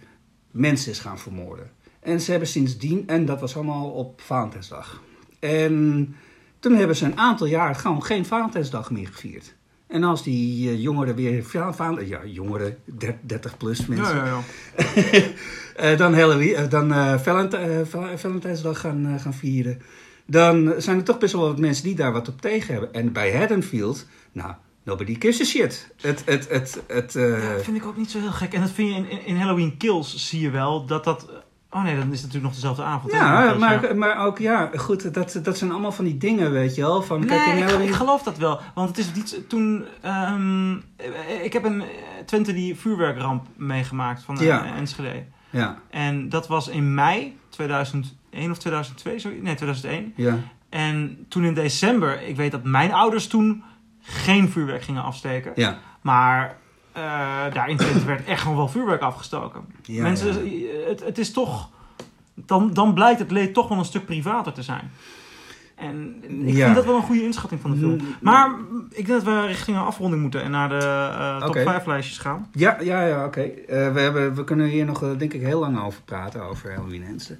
[0.52, 1.72] mensen is gaan vermoorden.
[2.00, 5.02] En ze hebben sindsdien, en dat was allemaal op Valentijnsdag.
[5.40, 6.16] En
[6.60, 9.56] toen hebben ze een aantal jaar gewoon geen Valentijnsdag meer gevierd.
[9.88, 11.44] En als die eh, jongeren weer,
[12.06, 12.78] ja, jongeren,
[13.22, 14.42] 30 plus mensen, Ja, ja,
[14.78, 15.22] ja.
[15.92, 17.58] eh, dan Halloween, eh, dan Valent-
[17.90, 19.82] Val- Valentijnsdag gaan, gaan vieren.
[20.26, 22.94] Dan zijn er toch best wel wat mensen die daar wat op tegen hebben.
[22.94, 25.90] En bij Haddonfield, nou, nobody gives a shit.
[26.02, 28.54] Het, het, het, het, Ja, dat vind ik ook niet zo heel gek.
[28.54, 31.28] En dat vind je in, in Halloween Kills zie je wel dat dat...
[31.72, 33.12] Oh nee, dan is het natuurlijk nog dezelfde avond.
[33.12, 36.82] ja, maar, maar ook, ja, goed, dat, dat zijn allemaal van die dingen, weet je
[36.82, 37.02] wel.
[37.02, 38.60] Van, kijk, ik geloof dat wel.
[38.74, 39.86] Want het is niet toen...
[40.02, 40.72] ehm,
[41.44, 41.88] ik heb een eh,
[42.26, 44.66] Twente die vuurwerkramp meegemaakt van eh, Ja.
[44.76, 45.24] Enschede.
[45.50, 49.38] Ja, En dat was in mei 2001 of 2002, sorry.
[49.42, 50.14] Nee, 2001.
[50.16, 50.38] ja,
[50.70, 53.64] En toen in december, ik weet dat mijn ouders toen
[54.02, 55.52] geen vuurwerk gingen afsteken.
[55.56, 55.78] ja.
[56.02, 56.58] Maar
[56.98, 59.62] eh, daar in Twente werd echt gewoon wel vuurwerk afgestoken.
[59.82, 60.68] Ja, Mensen, ja.
[60.88, 61.70] Het, het is toch...
[62.34, 64.92] Dan, dan blijkt het leed toch wel een stuk privater te zijn.
[65.76, 66.64] En ik Ja.
[66.64, 67.92] vind dat wel een goede inschatting van de film.
[67.92, 68.52] Mm, Maar
[68.90, 70.76] ik denk dat we richting een afronding moeten en naar de
[71.18, 71.64] eh, top Oké.
[71.64, 72.48] 5 lijstjes gaan.
[72.52, 73.42] Ja, ja, ja, oké.
[73.42, 76.74] Eh, we, hebben, we kunnen hier nog, eh, denk ik, heel lang over praten, over
[76.76, 77.40] Halloween Hensen.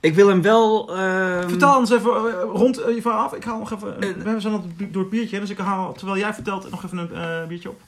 [0.00, 0.96] Ik wil hem wel...
[0.96, 3.32] ehm, Vertel ons even eh, rond eh, je verhaal af.
[3.34, 4.00] Ik haal nog even...
[4.02, 6.98] Eh, we zijn al door het biertje, dus ik haal, terwijl jij vertelt, nog even
[6.98, 7.80] een eh, biertje op.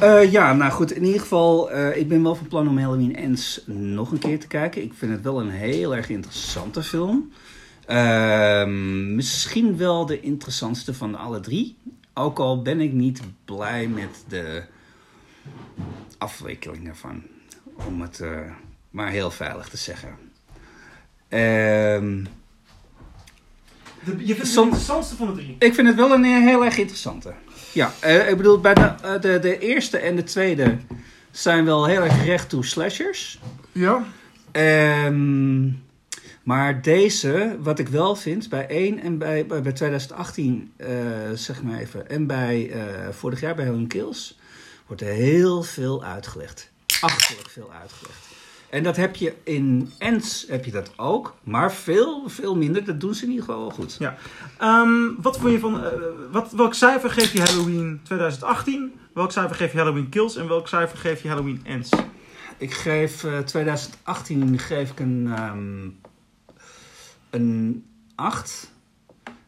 [0.00, 3.16] Eh, ja, nou goed, in ieder geval, eh, ik ben wel van plan om Halloween
[3.16, 4.82] Ends nog een keer te kijken.
[4.82, 7.32] Ik vind het wel een heel erg interessante film.
[7.86, 11.76] Ehm, misschien wel de interessantste van de alle drie.
[12.14, 14.62] Ook al ben ik niet blij met de
[16.18, 17.22] afwikkeling daarvan.
[17.86, 18.40] Om het eh,
[18.90, 20.16] maar heel veilig te zeggen.
[21.28, 22.24] Ehm,
[24.04, 25.56] je vindt het de interessantste van de drie.
[25.58, 27.34] ik vind het wel een heel erg interessante.
[27.76, 30.76] Ja, eh, ik bedoel, bij de, eh, de, de eerste en de tweede
[31.30, 33.40] zijn wel heel erg recht toe slashers.
[33.72, 34.04] Ja.
[34.52, 35.66] Ehm,
[36.42, 40.88] maar deze, wat ik wel vind, bij 1 en bij, bij, bij 2018, eh,
[41.34, 42.72] zeg maar even, en bij
[43.10, 44.38] vorig jaar bij Helen Kills,
[44.86, 46.70] wordt er heel veel uitgelegd.
[47.00, 48.25] Achterlijk veel uitgelegd.
[48.70, 52.84] En dat heb je in Ends heb je dat ook, maar veel, veel minder.
[52.84, 53.98] Dat doen ze in ieder geval wel goed.
[54.58, 55.84] Ehm, wat vond je van...
[55.84, 55.90] eh,
[56.30, 58.92] wat, welk cijfer geef je Halloween 2018?
[59.14, 60.36] Welk cijfer geef je Halloween Kills?
[60.36, 61.90] En welk cijfer geef je Halloween Ends?
[62.58, 65.88] Ik geef eh, 2018 geef ik een, ehm,
[67.30, 68.72] een 8.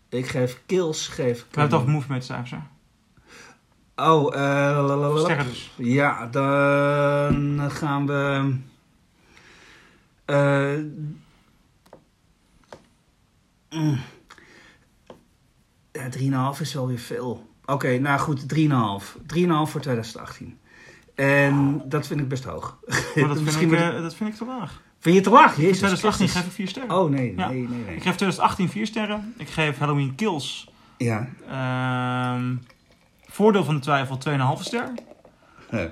[0.08, 1.90] Ik geef Kills geef ik een...
[1.90, 2.58] movement cijfers, hè?
[4.10, 5.70] Oh, eh, dus.
[5.76, 8.54] Ja, dan gaan we...
[10.28, 10.76] eh
[13.70, 13.98] mm.
[15.92, 17.46] ja, 3,5 is wel weer veel.
[17.66, 18.46] Oké, nou goed, 3,5.
[18.46, 19.20] 3,5
[19.64, 20.58] voor 2018.
[21.14, 22.78] En dat vind ik best hoog.
[23.14, 24.82] Maar dat vind, ik, eh, dat vind ik te laag.
[24.98, 25.56] Vind je het te laag?
[25.56, 26.40] In Jezus 2018 Christus.
[26.40, 26.96] geef ik 4 sterren.
[27.04, 27.48] Oh, nee, Ja.
[27.48, 27.94] nee, nee, nee.
[27.96, 29.34] Ik geef 2018 4 sterren.
[29.36, 31.28] Ik geef Halloween Kills Ja.
[31.48, 32.54] ehm,
[33.26, 34.92] voordeel van de twijfel 2,5 ster.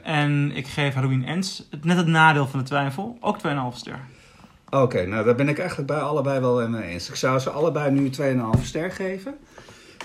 [0.03, 3.99] En ik geef Halloween Ends net het nadeel van de twijfel ook 2,5 ster.
[4.71, 7.09] Oké, nou daar ben ik eigenlijk bij allebei wel mee eens.
[7.09, 8.11] Ik zou ze allebei nu
[8.59, 9.35] 2,5 ster geven.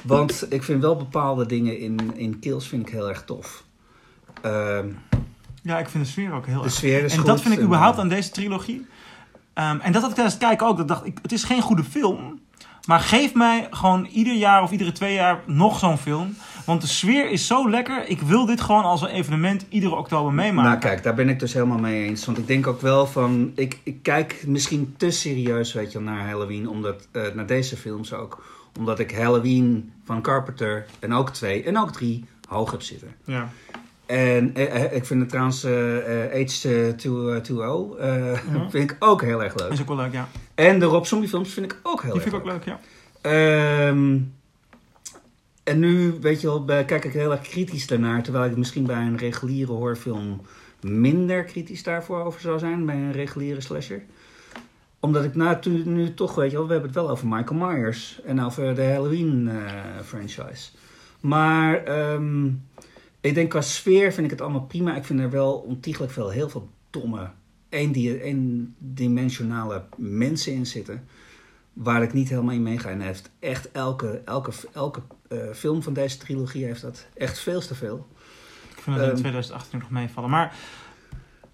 [0.03, 3.63] Want ik vind wel bepaalde dingen in, in Kills vind ik heel erg tof.
[4.41, 4.87] Ehm,
[5.63, 7.27] Ja, ik vind de sfeer ook heel de erg sfeer is En goed.
[7.27, 8.87] dat vind ik überhaupt eh, aan deze trilogie.
[9.53, 10.77] Ehm, en dat had ik tijdens het kijken ook.
[10.77, 12.39] Dat dacht ik, het is geen goede film.
[12.87, 16.35] Maar geef mij gewoon ieder jaar of iedere twee jaar nog zo'n film.
[16.65, 18.07] Want de sfeer is zo lekker.
[18.07, 20.69] Ik wil dit gewoon als een evenement iedere oktober meemaken.
[20.69, 22.25] Nou kijk, daar ben ik dus helemaal mee eens.
[22.25, 23.51] Want ik denk ook wel van...
[23.55, 26.69] Ik, ik kijk misschien te serieus weet je, naar Halloween.
[26.69, 28.43] Omdat, eh, naar deze films ook.
[28.77, 33.15] Omdat ik Halloween van Carpenter en ook twee en ook drie hoog heb zitten.
[33.25, 33.49] Ja.
[34.11, 35.69] En eh, eh, ik vind het trouwens H2O
[37.99, 38.69] eh Mhm.
[38.69, 39.71] vind ik ook heel erg leuk.
[39.71, 40.27] Is ook wel leuk, ja.
[40.55, 42.65] En de Rob Zombie films vind ik ook heel Die erg vind ik ook leuk,
[42.65, 42.79] ja.
[43.21, 44.17] Ehm,
[45.63, 48.23] en nu, weet je wel, kijk ik heel erg kritisch daarnaar.
[48.23, 50.41] Terwijl ik misschien bij een reguliere horrorfilm
[50.81, 52.85] minder kritisch daarvoor over zou zijn.
[52.85, 54.01] Bij een reguliere slasher.
[54.99, 55.35] Omdat ik
[55.85, 58.19] nu toch, weet je wel, we hebben het wel over Michael Myers.
[58.25, 59.55] En over de Halloween eh,
[60.03, 60.69] franchise.
[61.19, 62.49] Maar ehm,
[63.21, 64.95] ik denk qua sfeer vind ik het allemaal prima.
[64.95, 67.29] Ik vind er wel ontiegelijk veel, heel veel domme,
[67.69, 71.07] eendi- eendimensionale mensen in zitten.
[71.73, 72.89] Waar ik niet helemaal in meega.
[72.89, 77.61] En heeft echt elke, elke, elke eh, film van deze trilogie heeft dat echt veel
[77.61, 78.07] te veel.
[78.75, 79.19] Ik vind dat in Ehm.
[79.19, 80.29] 2018 nog meevallen.
[80.29, 80.55] Maar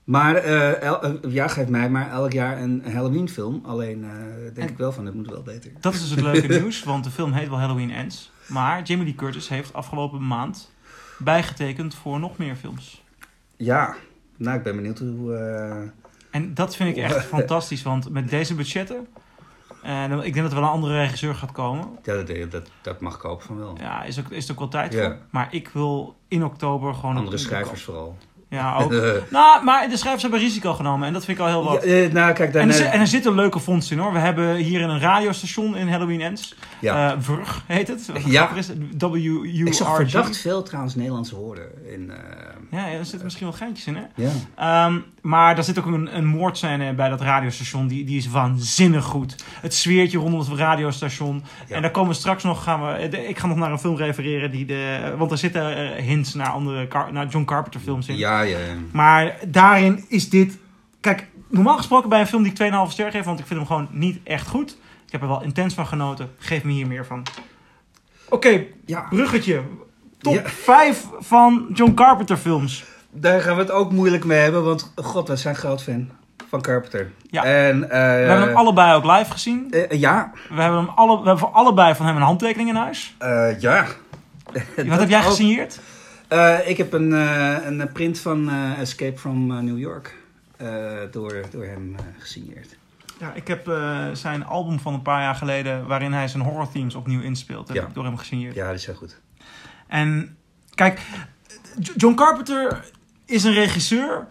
[0.03, 3.61] Maar eh, el- eh, ja, geeft mij maar elk jaar een Halloween film.
[3.65, 4.01] Alleen
[4.53, 5.71] denk En- ik wel van, het moet wel beter.
[5.79, 6.83] dat is dus het leuke nieuws.
[6.83, 8.31] Want de film heet wel Halloween Ends.
[8.47, 10.71] Maar Jamie Lee Curtis heeft afgelopen maand
[11.17, 13.03] bijgetekend voor nog meer films.
[13.55, 13.95] Ja,
[14.37, 15.33] nou ik ben benieuwd hoe...
[15.35, 15.89] eh,
[16.31, 17.83] En dat vind ik echt fantastisch.
[17.83, 19.07] Want met deze budgetten...
[19.81, 21.87] En ik denk dat er wel een andere regisseur gaat komen.
[22.03, 23.77] ja, dat, dat, dat mag ik hopen van wel.
[23.79, 25.03] Ja, is, ook, is ook wel tijd Ja.
[25.05, 25.17] voor.
[25.29, 27.11] Maar ik wil in oktober gewoon...
[27.11, 28.17] een- Andere schrijvers vooral.
[28.49, 28.91] Ja, ook.
[29.29, 31.07] nou, maar de schrijvers hebben risico genomen.
[31.07, 31.83] En dat vind ik al heel wat.
[31.83, 32.71] Ja, eh, nou, kijk, En daarna...
[32.71, 34.13] er, zit- en er zitten leuke vondsten in hoor.
[34.13, 36.55] We hebben hier een radiostation in Halloween Ends.
[36.81, 37.11] ja.
[37.11, 38.09] Eh, Vrug heet het.
[38.25, 38.55] Ja.
[38.55, 39.65] is, W-U-R-G.
[39.67, 42.11] ik zag verdacht veel trouwens Nederlandse woorden in...
[42.11, 42.17] eh,
[42.79, 44.03] Ja, ja, er zitten misschien wel geintjes in hè.
[44.15, 44.29] ja.
[44.55, 47.87] Ehm, maar daar zit ook een, een moordscène bij dat radiostation.
[47.87, 49.35] Die, die is waanzinnig goed.
[49.61, 51.43] Het sfeertje rondom het radiostation.
[51.67, 51.75] Ja.
[51.75, 52.63] En daar komen we straks nog.
[52.63, 54.51] Gaan we, de- ik ga nog naar een film refereren.
[54.51, 58.17] Die de, want er zitten eh, hints naar, andere, naar John Carpenter films in.
[58.17, 58.57] Ja, ja.
[58.91, 60.57] Maar daarin is dit...
[61.01, 63.23] Kijk, normaal gesproken bij een film die ik 2,5 ster geef...
[63.25, 64.77] want ik vind hem gewoon niet echt goed.
[65.05, 66.29] Ik heb er wel intens van genoten.
[66.37, 67.23] Geef me hier meer van.
[68.29, 69.05] Oké, ja.
[69.09, 69.61] bruggetje.
[70.17, 70.41] Top Ja.
[70.45, 72.85] 5 van John Carpenter films.
[73.11, 76.09] Daar gaan we het ook moeilijk mee hebben, want god, we zijn groot fan
[76.49, 77.11] van Carpenter.
[77.29, 77.43] Ja.
[77.43, 79.71] En, eh, We hebben hem allebei ook live gezien.
[79.71, 82.75] eh, ja, We hebben, hem alle, we hebben voor allebei van hem een handtekening in
[82.75, 83.15] huis.
[83.17, 83.85] eh, ja.
[84.75, 85.25] Wat heb jij ook.
[85.25, 85.79] gesigneerd?
[86.27, 90.15] Eh, ik heb een, eh, een print van eh, Escape from eh, New York
[90.57, 90.67] eh,
[91.11, 92.75] door, door hem eh, gesigneerd.
[93.19, 95.87] Ja, ik heb eh, zijn album van een paar jaar geleden...
[95.87, 97.67] waarin hij zijn horror themes opnieuw inspeelt.
[97.67, 97.83] Heb Ja.
[97.83, 98.55] ik door hem gesigneerd.
[98.55, 99.19] Ja, dat is heel goed.
[99.87, 100.37] En
[100.75, 101.01] kijk,
[101.95, 102.85] John Carpenter
[103.27, 104.27] is een regisseur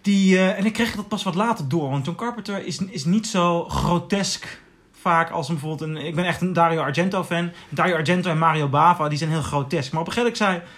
[0.00, 0.38] die.
[0.38, 3.26] eh, en ik kreeg dat pas wat later door, want John Carpenter is, is niet
[3.26, 4.60] zo grotesk
[5.00, 5.96] vaak als bijvoorbeeld een.
[5.96, 7.50] Ik ben echt een Dario Argento fan.
[7.68, 9.92] Dario Argento en Mario Bava die zijn heel grotesk.
[9.92, 10.76] Maar op een gegeven moment zei.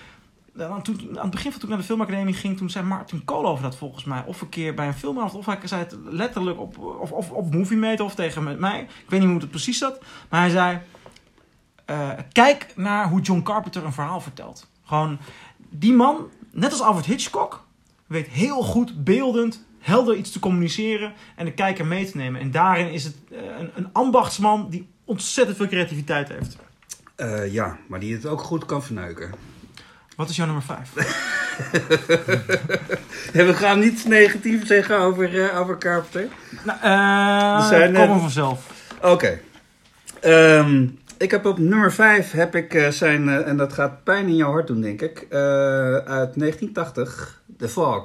[0.52, 3.62] nou, aan het begin van toen ik naar de filmacademie ging, toen zei Martin over
[3.62, 4.22] dat volgens mij.
[4.26, 7.55] Of een keer bij een filmavond, of hij zei het letterlijk op, of, of op
[7.55, 8.81] Movie Meter of tegen mij.
[8.81, 10.00] Ik weet niet hoe het precies zat.
[10.28, 10.81] Maar hij zei,
[11.85, 14.70] eh, kijk naar hoe John Carpenter een verhaal vertelt.
[14.85, 15.18] Gewoon,
[15.57, 17.64] die man, net als Alfred Hitchcock,
[18.06, 22.40] weet heel goed beeldend, helder iets te communiceren en de kijker mee te nemen.
[22.40, 26.56] En daarin is het eh, een, een ambachtsman die ontzettend veel creativiteit heeft.
[27.16, 29.30] Eh, ja, maar die het ook goed kan verneuken.
[30.16, 30.92] Wat is jouw nummer 5?
[33.32, 36.28] En we gaan niets negatiefs zeggen over, eh, over Carpenter.
[36.64, 38.66] nou, zijn, kom maar vanzelf.
[39.00, 39.40] Oké.
[40.20, 40.86] Ehm,
[41.22, 44.37] ik heb op nummer 5 heb ik eh, zijn, eh, en dat gaat pijn in
[44.37, 45.38] jouw hart doen, denk ik, eh,
[45.96, 48.02] uit 1980, The Fog.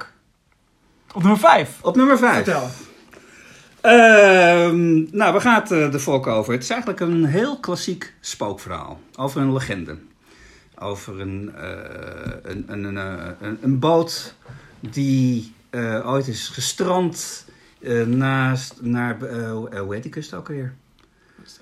[1.14, 1.80] Op nummer 5.
[1.82, 2.44] Op nummer 5.
[2.44, 2.70] Vertel.
[3.82, 6.54] Ehm, nou, waar gaat eh, de volk over?
[6.54, 9.00] Het is eigenlijk een heel klassiek spookverhaal.
[9.16, 9.98] Over een legende.
[10.80, 11.70] Over een, eh,
[12.44, 14.36] een, een, een, een, een boot
[14.80, 17.46] die eh, ooit is gestrand
[17.82, 20.74] eh, naast, naar, eh, hoe hoe heet die kust ook alweer?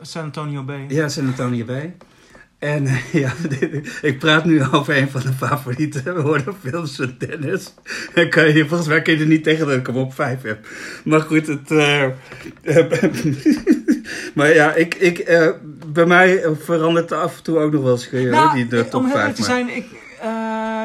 [0.02, 0.86] San Antonio Bay.
[0.88, 1.96] Ja, San Antonio Bay.
[2.60, 3.32] En eh, ja,
[4.10, 7.74] ik praat nu over een van de favoriete horrorfilms van Dennis.
[8.14, 10.42] Dan kan je, volgens mij kun je er niet tegen dat ik hem op vijf
[10.42, 10.68] heb.
[11.04, 11.72] Maar goed, het...
[11.72, 13.04] eh, eh,
[14.36, 15.26] maar ja, ik, ik,
[15.88, 18.90] bij mij verandert het af en toe ook nog wel eens hoor, die de Nou,
[18.90, 19.16] top om heel 5.
[19.16, 19.86] eerlijk te zijn, ik,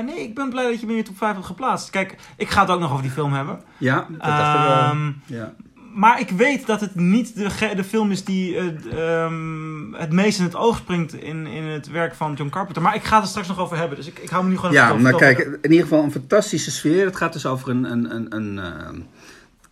[0.04, 1.90] nee, ik ben blij dat je me in je top 5 hebt geplaatst.
[1.90, 3.60] Kijk, ik ga het ook nog over die film hebben.
[3.78, 4.78] Ja, dat dacht ik wel.
[4.78, 5.54] Ehm, Ja.
[5.94, 10.38] Maar ik weet dat het niet de, de film is die eh, ehm, het meest
[10.38, 12.82] in het oog springt in, in het werk van John Carpenter.
[12.82, 14.56] Maar ik ga het er straks nog over hebben, dus ik, ik hou me nu
[14.56, 17.04] gewoon Ja, maar kijk, in ieder geval een fantastische sfeer.
[17.04, 19.00] Het gaat dus over een, een, een, een, ehm,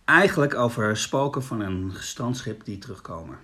[0.05, 3.37] eigenlijk over spoken van een gestrandschip die terugkomen.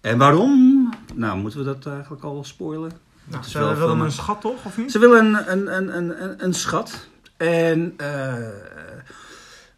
[0.00, 0.92] En waarom?
[1.14, 2.90] Nou, moeten we dat eigenlijk al spoilen?
[3.24, 4.90] Nou, ze willen een schat toch, of niet?
[4.92, 7.08] Ze willen een, een, een, een, een, een schat.
[7.36, 8.34] En eh,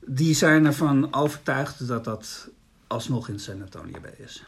[0.09, 2.49] die zijn ervan overtuigd dat dat
[2.87, 4.45] alsnog in San Antonio Bay is.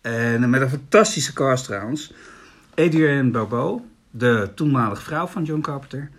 [0.00, 2.12] En met een fantastische cast trouwens.
[2.74, 6.10] Adrienne Barbeau, de toenmalige vrouw van John Carpenter.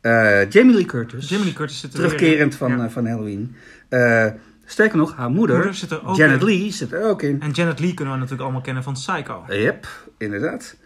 [0.00, 2.16] Eh, Jamie Lee Curtis, Jamie Lee Curtis zit er weer in.
[2.16, 2.84] terugkerend van, Ja.
[2.84, 3.56] eh, van Halloween.
[3.88, 4.26] Eh,
[4.64, 6.46] sterker nog, haar moeder, Moeder zit er ook Janet in.
[6.46, 7.40] Lee, zit er ook in.
[7.42, 9.44] En Janet Lee kunnen we natuurlijk allemaal kennen van Psycho.
[9.48, 9.86] Yep,
[10.18, 10.76] inderdaad.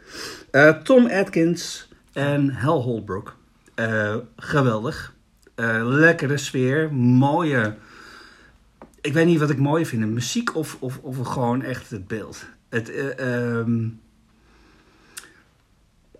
[0.82, 3.36] Tom Atkins en Hal Holbrook.
[4.36, 5.11] Geweldig.
[5.62, 7.74] Eh, lekkere sfeer, mooie...
[9.00, 12.44] Ik weet niet wat ik mooier vind, muziek of, of, of gewoon echt het beeld.
[12.68, 13.88] Het, eh, ehm,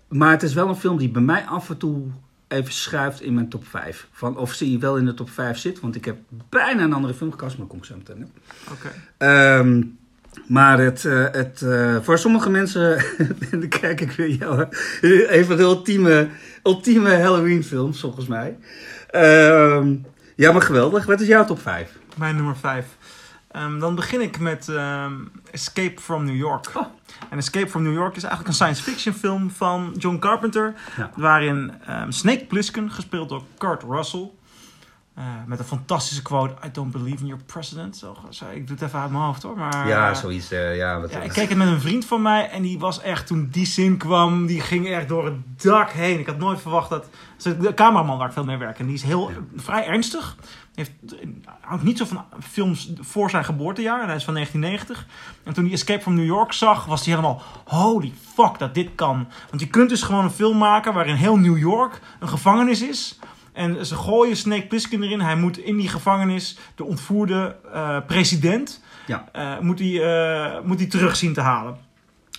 [0.07, 2.03] maar het is wel een film die bij mij af en toe
[2.47, 4.07] even schuift in mijn top 5.
[4.11, 6.17] Van of ze wel in de top 5 zit, want ik heb
[6.49, 8.31] bijna een andere film gekast, maar kom ik zo meteen.
[8.71, 8.91] Oké.
[9.17, 9.83] Ehm,
[10.47, 11.65] maar het, eh, het,
[12.03, 14.67] voor sommige mensen, en dan kijk ik weer jou,
[15.01, 16.27] een van de ultieme,
[16.63, 18.57] ultieme Halloween films volgens mij.
[19.13, 19.95] Ehm,
[20.35, 21.05] ja, maar geweldig.
[21.05, 21.97] Wat is jouw top 5?
[22.17, 22.85] Mijn nummer 5.
[23.79, 25.13] dan begin ik met ehm,
[25.51, 26.71] Escape from New York.
[26.73, 26.85] Oh.
[27.29, 30.73] En Escape from New York is eigenlijk een science fiction film van John Carpenter.
[30.97, 31.11] Ja.
[31.15, 34.31] Waarin ehm, Snake Plissken, gespeeld door Kurt Russell.
[35.15, 37.97] Eh, met een fantastische quote: I don't believe in your president.
[37.97, 38.15] Zo,
[38.53, 39.57] ik doe het even uit mijn hoofd hoor.
[39.57, 40.51] Maar, ja, eh, zoiets.
[40.51, 43.01] eh, ja, wat Ja, ik keek het met een vriend van mij en die was
[43.01, 46.19] echt, toen die zin kwam, die ging echt door het dak heen.
[46.19, 47.05] Ik had nooit verwacht dat...
[47.59, 49.35] De cameraman waar ik veel mee werk en die is heel, Ja.
[49.55, 50.35] vrij ernstig.
[50.75, 50.91] Heeft,
[51.61, 55.05] houdt niet zo van films voor zijn geboortejaar en hij is van 1990.
[55.43, 58.89] En toen hij Escape from New York zag, was hij helemaal, holy fuck dat dit
[58.95, 59.27] kan.
[59.49, 63.19] Want je kunt dus gewoon een film maken waarin heel New York een gevangenis is...
[63.53, 65.21] En ze gooien Snake Plissken erin.
[65.21, 69.29] Hij moet in die gevangenis de ontvoerde eh, president Ja.
[69.31, 71.77] eh, moet, hij, eh, moet hij terug zien te halen.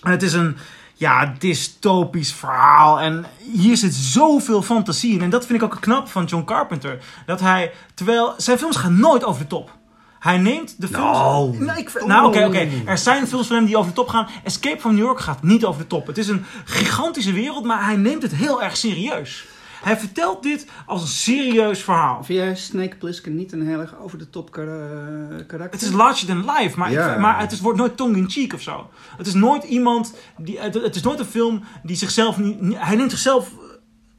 [0.03, 0.57] En het is een
[0.95, 3.01] ja, dystopisch verhaal.
[3.01, 5.23] En hier zit zoveel fantasie in.
[5.23, 6.99] En dat vind ik ook knap van John Carpenter.
[7.27, 9.77] Dat hij, terwijl zijn films gaan nooit over de top.
[10.19, 11.19] Hij neemt de films...
[11.19, 11.59] Nou.
[11.65, 12.69] Nee, ik, nou, oké, oké.
[12.87, 14.29] Er zijn films van hem die over de top gaan.
[14.45, 16.07] Escape from New York gaat niet over de top.
[16.07, 19.45] Het is een gigantische wereld, maar hij neemt het heel erg serieus.
[19.85, 22.25] Hij vertelt dit als een serieus verhaal.
[22.25, 25.81] Vind jij Snake Plissken niet een heel erg over de top kara- karakter?
[25.81, 27.13] Het is larger than life, maar, Ja.
[27.15, 28.91] ik, maar het is, wordt nooit tongue-in-cheek of zo.
[29.17, 30.59] Het is nooit iemand die.
[30.61, 32.59] Het, het is nooit een film die zichzelf niet.
[32.77, 33.51] Hij neemt zichzelf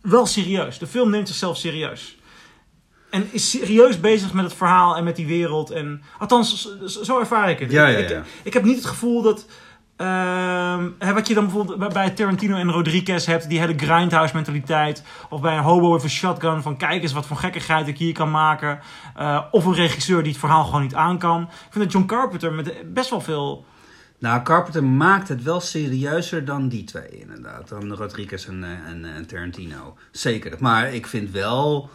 [0.02, 0.78] wel serieus.
[0.80, 2.18] De film neemt zichzelf serieus.
[3.10, 5.70] En is serieus bezig met het verhaal en met die wereld.
[5.70, 7.72] En, althans, zo- ervaar ik het.
[7.72, 8.24] Ja, ja, Ik, ja.
[8.44, 9.46] ik heb niet het gevoel dat.
[9.96, 15.04] Ehm, wat je dan bijvoorbeeld bij- Tarantino en Rodriguez hebt, die hele grindhouse mentaliteit.
[15.30, 18.14] Of bij een hobo with a shotgun, van kijk eens wat voor gekkigheid ik hier
[18.14, 18.80] kan maken.
[19.16, 21.42] Eh, of een regisseur die het verhaal gewoon niet aan kan.
[21.42, 23.66] Ik vind dat John Carpenter met best wel veel.
[24.20, 27.68] Nou, Carpenter maakt het wel serieuzer dan die twee, inderdaad.
[27.70, 29.98] Dan Rodriguez en, eh, en, en Tarantino.
[30.12, 30.56] Zeker.
[30.60, 31.90] Maar ik vind wel...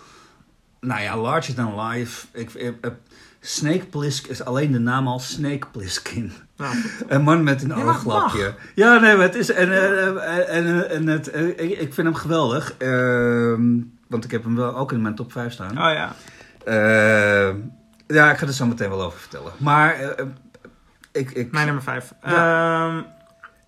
[0.80, 2.26] Nou ja, Larger Than Life...
[2.32, 2.86] Ik- ik-
[3.40, 6.32] Snake Plissken is alleen de naam al Snake Plissken.
[6.56, 6.76] Nou,
[7.08, 8.54] Een man met een Ja, ooglapje.
[8.74, 9.50] Ja, nee, maar het is...
[9.50, 11.26] En, eh, eh, en, eh, en het,
[11.56, 12.74] ik, vind hem geweldig.
[12.76, 15.70] Ehm, want ik heb hem wel ook in mijn top 5 staan.
[15.70, 16.12] oh ja.
[16.64, 17.56] Ehm,
[18.06, 19.52] ja, ik ga er zo meteen wel over vertellen.
[19.56, 20.14] Maar...
[21.12, 22.12] ik, ik, Mijn nummer 5.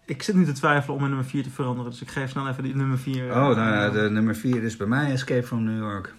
[0.06, 1.90] ik zit nu te twijfelen om mijn nummer 4 te veranderen.
[1.90, 3.24] Dus ik geef snel even die nummer 4.
[3.24, 6.14] Oh, nou ja, de nummer 4 is bij mij Escape from New York.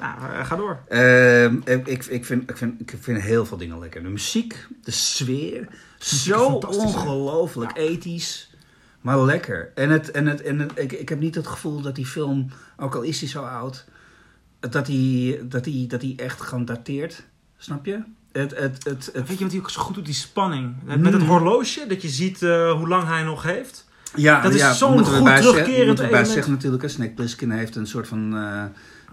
[0.00, 0.78] Nou, eh, ga door.
[0.88, 4.02] Ehm, ik, ik, vind, ik, vind, ik vind heel veel dingen lekker.
[4.02, 8.50] De muziek, de sfeer, zo ongelooflijk ethisch,
[9.00, 9.70] maar lekker.
[9.74, 12.50] En, het, en, het, en het, ik, ik heb niet het gevoel dat die film,
[12.76, 13.84] ook al is hij zo oud,
[14.60, 17.24] dat hij, dat hij, dat hij echt gewoon dateert.
[17.58, 18.02] Snap je?
[18.32, 20.04] Het, het, het, het, Weet je wat hij ook zo goed doet?
[20.04, 20.74] Die spanning.
[20.84, 21.28] Met het Mm.
[21.28, 23.88] horloge, dat je ziet eh, hoe lang hij nog heeft.
[24.16, 26.28] Ja, Dat is ja, zo'n goed terugkerend moeten we bij element.
[26.28, 28.64] zeggen natuurlijk, Snake Plissken heeft een soort van eh,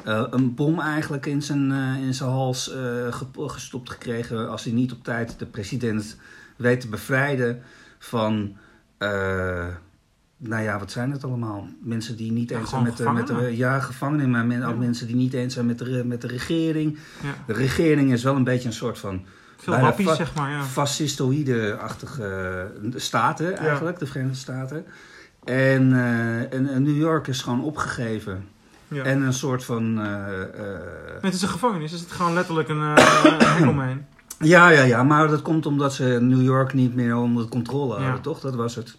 [0.04, 4.74] eh, een bom eigenlijk in zijn, eh, in zijn hals eh, gestopt gekregen als hij
[4.74, 6.18] niet op tijd de president
[6.56, 7.62] weet te bevrijden
[8.00, 8.56] van,
[10.38, 11.68] nou ja, wat zijn het allemaal?
[11.84, 13.58] Mensen die niet Ja, eens zijn met de, met de, gevangenen.
[13.58, 14.80] ja, gevangenen, maar men- ook Ja.
[14.80, 16.98] mensen die niet eens zijn met de, met de regering.
[17.24, 17.34] Ja.
[17.48, 19.26] De regering is wel een beetje een soort van
[19.58, 20.50] Veel wappies, zeg maar.
[20.52, 20.64] Ja.
[20.64, 24.86] fascistoïde-achtige staten eigenlijk, de Verenigde Staten.
[25.44, 25.94] En,
[26.52, 28.48] en, en New York is gewoon opgegeven.
[28.92, 29.04] Ja.
[29.04, 30.00] En een soort van...
[30.02, 30.80] eh, eh,
[31.22, 31.92] het is een gevangenis.
[31.92, 34.06] Er zit gewoon letterlijk een, eh, een hek omheen.
[34.40, 38.08] ja, ja, ja, maar dat komt omdat ze New York niet meer onder controle hadden,
[38.14, 38.20] Ja.
[38.20, 38.40] toch?
[38.40, 38.98] Dat was het.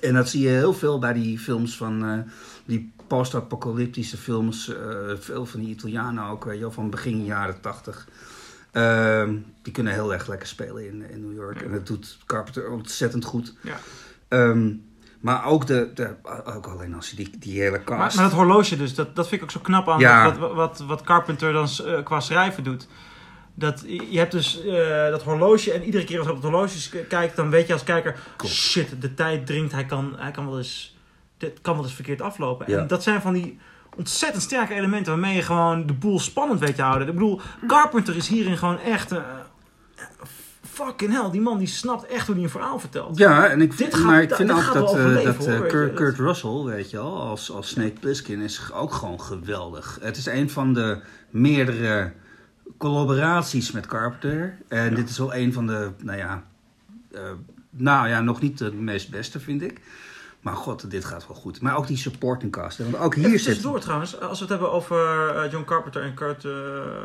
[0.00, 2.24] En dat zie je heel veel bij die films van...
[2.64, 4.72] die post-apocalyptische films.
[5.18, 8.08] veel van die Italianen ook, weet je wel, van begin jaren tachtig.
[8.72, 11.58] Ehm, die kunnen heel erg lekker spelen in, in New York.
[11.58, 11.64] Ja.
[11.66, 13.54] En dat doet Carpenter ontzettend goed.
[13.60, 13.76] Ja.
[14.28, 14.72] Ehm,
[15.24, 16.14] maar ook, de, de,
[16.44, 17.98] ook alleen als je die, die hele cast...
[17.98, 20.36] Maar, maar dat horloge dus, dat, dat vind ik ook zo knap aan Ja.
[20.36, 22.88] wat, wat, wat Carpenter dan eh, qua schrijven doet.
[23.54, 27.04] Dat, je hebt dus eh, dat horloge en iedere keer als je op het horloge
[27.08, 30.58] kijkt, dan weet je als kijker, shit, de tijd dringt, hij kan, hij kan wel
[30.58, 30.96] eens,
[31.38, 32.70] dit kan wel eens verkeerd aflopen.
[32.70, 32.78] Ja.
[32.78, 33.58] En dat zijn van die
[33.96, 37.08] ontzettend sterke elementen waarmee je gewoon de boel spannend weet te houden.
[37.08, 39.22] Ik bedoel, Carpenter is hierin gewoon echt, eh,
[40.74, 43.18] fucking hell, die man die snapt echt hoe hij een verhaal vertelt.
[43.18, 46.18] Ja, en ik Dit gaat- maar ik vind ook dat, eh, dat hoor, eh, Kurt,
[46.18, 49.98] Russell, weet je wel, als, als Snake Plissken is ook gewoon geweldig.
[50.00, 50.98] Het is een van de
[51.30, 52.12] meerdere
[52.78, 54.58] collaboraties met Carpenter.
[54.68, 54.94] En Ja.
[54.96, 56.44] dit is wel een van de, nou ja,
[57.12, 57.20] eh,
[57.70, 59.80] nou ja, nog niet de meest beste vind ik.
[60.40, 61.60] Maar god, dit gaat wel goed.
[61.60, 62.78] Maar ook die supporting cast.
[62.78, 66.46] Want ook hier zit tussendoor trouwens, als we het hebben over John Carpenter en Kurt,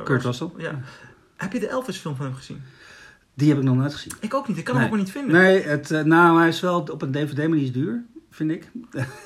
[0.04, 0.50] Kurt Russell.
[0.58, 0.80] Ja.
[1.36, 2.62] Heb je de Elvis film van hem gezien?
[3.40, 4.12] Die heb ik nog nooit gezien.
[4.20, 4.84] Ik ook niet, ik kan Nee.
[4.84, 5.36] hem ook maar niet vinden.
[5.42, 8.72] Nee, het, eh, nou, hij is wel op een DVD manier duur, vind ik.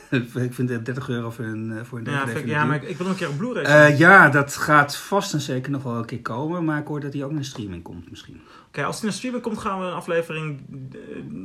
[0.47, 2.17] ik vind het 30 euro voor een, eh, voor een DVD.
[2.19, 3.63] ja, vind ik, ja, maar ik, ik wil hem een keer op Blu-ray.
[3.63, 6.65] Eh, ja, dat gaat vast en zeker nog wel een keer komen.
[6.65, 8.41] Maar ik hoor dat hij ook naar streaming komt misschien.
[8.67, 10.61] Oké, als hij naar streaming komt, gaan we een aflevering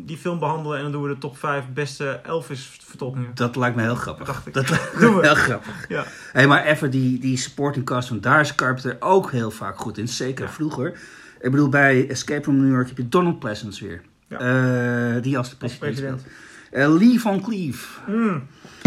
[0.06, 3.30] die film behandelen en dan doen we de top 5 beste Elvis vertolkingen.
[3.34, 4.42] Dat lijkt me heel grappig.
[4.46, 4.54] Ik.
[4.54, 5.26] Dat lijkt Doen me we.
[5.26, 5.88] heel grappig.
[5.88, 6.04] Ja.
[6.32, 9.98] Hey, maar even die, die supporting cast, want daar is Carpenter ook heel vaak goed
[9.98, 10.08] in.
[10.08, 10.50] Zeker Ja.
[10.50, 10.98] vroeger.
[11.41, 14.01] Ik bedoel, bij Escape from New York heb je Donald Pleasance weer.
[14.28, 14.39] Ja.
[14.39, 16.34] Eh, die als de Als president, speelt.
[16.70, 18.01] Eh, Lee Van Cleef.
[18.07, 18.47] Mm.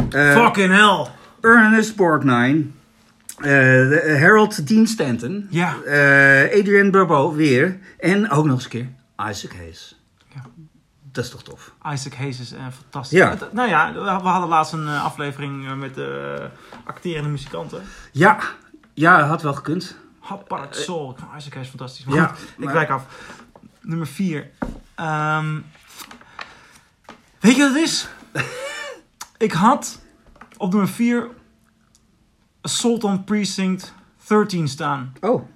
[0.09, 1.07] Fucking hell!
[1.41, 2.63] Ernest Borgnine.
[4.19, 5.47] Harold Dean Stanton.
[5.49, 5.73] Ja.
[6.59, 7.79] Adrian Barbeau weer.
[7.99, 8.87] En ook nog eens een keer
[9.29, 9.99] Isaac Hayes.
[10.33, 10.41] Ja.
[11.11, 11.73] Dat is toch tof.
[11.93, 13.17] Isaac Hayes is eh, fantastisch.
[13.17, 13.29] Ja.
[13.29, 16.39] Het- nou ja, we hadden laatst een aflevering met de
[16.85, 17.81] acterende muzikanten.
[18.11, 18.37] Ja,
[18.93, 19.97] ja had wel gekund.
[20.21, 21.15] Hot Park Soul.
[21.37, 22.05] Isaac is fantastisch.
[22.05, 23.05] Maar Ja, goed, ik wijk af.
[23.81, 24.49] Nummer 4.
[27.39, 28.07] weet je wat het is?
[29.47, 30.01] ik had
[30.57, 31.29] op nummer 4
[32.61, 33.93] Assault on Precinct
[34.27, 35.13] 13 staan.
[35.21, 35.47] Oh.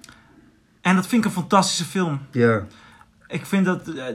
[0.80, 2.20] En dat vind ik een fantastische film.
[2.30, 2.66] Ja.
[3.26, 3.88] Ik vind dat...
[3.88, 4.06] eh,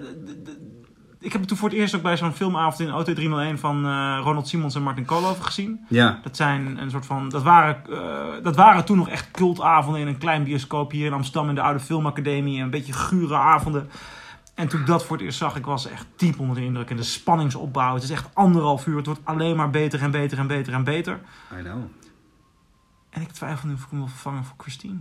[1.22, 3.86] ik heb het toen voor het eerst ook bij zo'n filmavond in OT 301 van
[3.86, 5.86] eh, Ronald Simons en Martin Koolhoven gezien.
[5.88, 6.20] Ja.
[6.24, 7.30] Dat zijn een soort van.
[7.30, 11.14] Dat waren, eh, dat waren toen nog echt cultavonden in een klein bioscoop hier in
[11.14, 12.62] Amsterdam in de oude filmacademie.
[12.62, 13.90] Een beetje gure avonden.
[14.56, 16.90] En toen ik dat voor het eerst zag, ik was echt diep onder de indruk.
[16.90, 17.94] En de spanningsopbouw.
[17.94, 18.98] Het is echt anderhalf uur.
[18.98, 21.20] Het wordt alleen maar beter en beter en beter en beter.
[21.60, 21.84] I know.
[23.10, 25.00] En ik twijfel nu of ik hem wil vervangen voor Christine.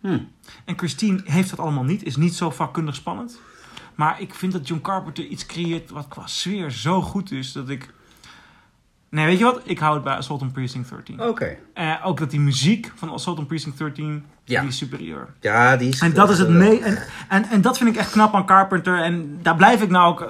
[0.00, 0.18] Hm.
[0.64, 2.02] En Christine heeft dat allemaal niet.
[2.02, 3.40] Is niet zo vakkundig spannend.
[3.94, 7.52] Maar ik vind dat John Carpenter iets creëert wat qua sfeer zo goed is.
[7.52, 7.92] Dat ik...
[9.08, 9.60] Nee, weet je wat?
[9.64, 11.22] Ik hou het bij Assault on Precinct 13.
[11.22, 11.56] Oké.
[11.74, 14.60] Eh, ook dat die muziek van Assault on Precinct 13, Ja.
[14.60, 15.34] die is superieur.
[15.40, 16.00] Ja, die is...
[16.00, 16.80] En dat is het eh, mee.
[16.80, 19.02] En, en, en dat vind ik echt knap aan Carpenter.
[19.02, 20.28] En daar blijf ik nou ook eh,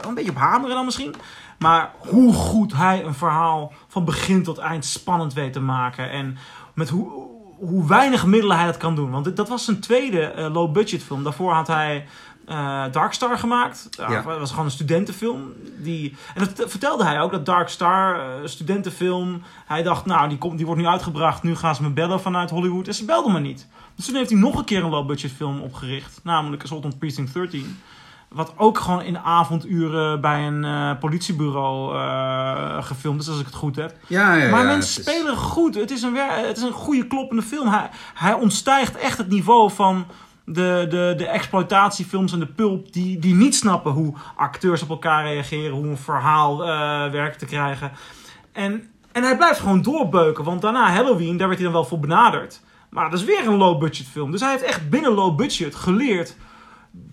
[0.00, 1.14] een beetje op hameren dan misschien.
[1.58, 6.10] Maar hoe goed hij een verhaal van begin tot eind spannend weet te maken.
[6.10, 6.36] En
[6.74, 7.12] met hoe,
[7.58, 9.10] hoe weinig middelen hij dat kan doen.
[9.10, 11.22] Want dat was zijn tweede low-budget film.
[11.22, 12.06] Daarvoor had hij
[12.46, 13.88] eh Dark Star gemaakt.
[13.90, 14.22] Ja, Ja.
[14.22, 15.52] Dat was gewoon een studentenfilm.
[15.78, 19.42] Die, en dat vertelde hij ook, dat Dark Star, eh, studentenfilm.
[19.66, 21.42] Hij dacht, nou, die, komt, die wordt nu uitgebracht.
[21.42, 22.86] Nu gaan ze me bellen vanuit Hollywood.
[22.88, 23.66] En ze belden me niet.
[23.96, 26.20] Dus toen heeft hij nog een keer een low-budget film opgericht.
[26.22, 27.80] Namelijk Assault on Precinct 13.
[28.28, 33.54] Wat ook gewoon in avonduren bij een eh, politiebureau eh, gefilmd is, als ik het
[33.54, 33.94] goed heb.
[34.06, 35.74] Ja, ja, maar ja, mensen is- spelen goed.
[35.74, 37.68] Het is, een, het is een goede kloppende film.
[37.68, 40.06] Hij, hij ontstijgt echt het niveau van
[40.44, 42.92] de, de, de exploitatiefilms en de pulp...
[42.92, 45.76] Die, die niet snappen hoe acteurs op elkaar reageren...
[45.76, 47.92] hoe een verhaal eh werkt te krijgen.
[48.52, 50.44] En, en hij blijft gewoon doorbeuken.
[50.44, 52.60] Want daarna Halloween, daar werd hij dan wel voor benaderd.
[52.90, 54.30] Maar dat is weer een low-budget film.
[54.30, 56.36] Dus hij heeft echt binnen low-budget geleerd...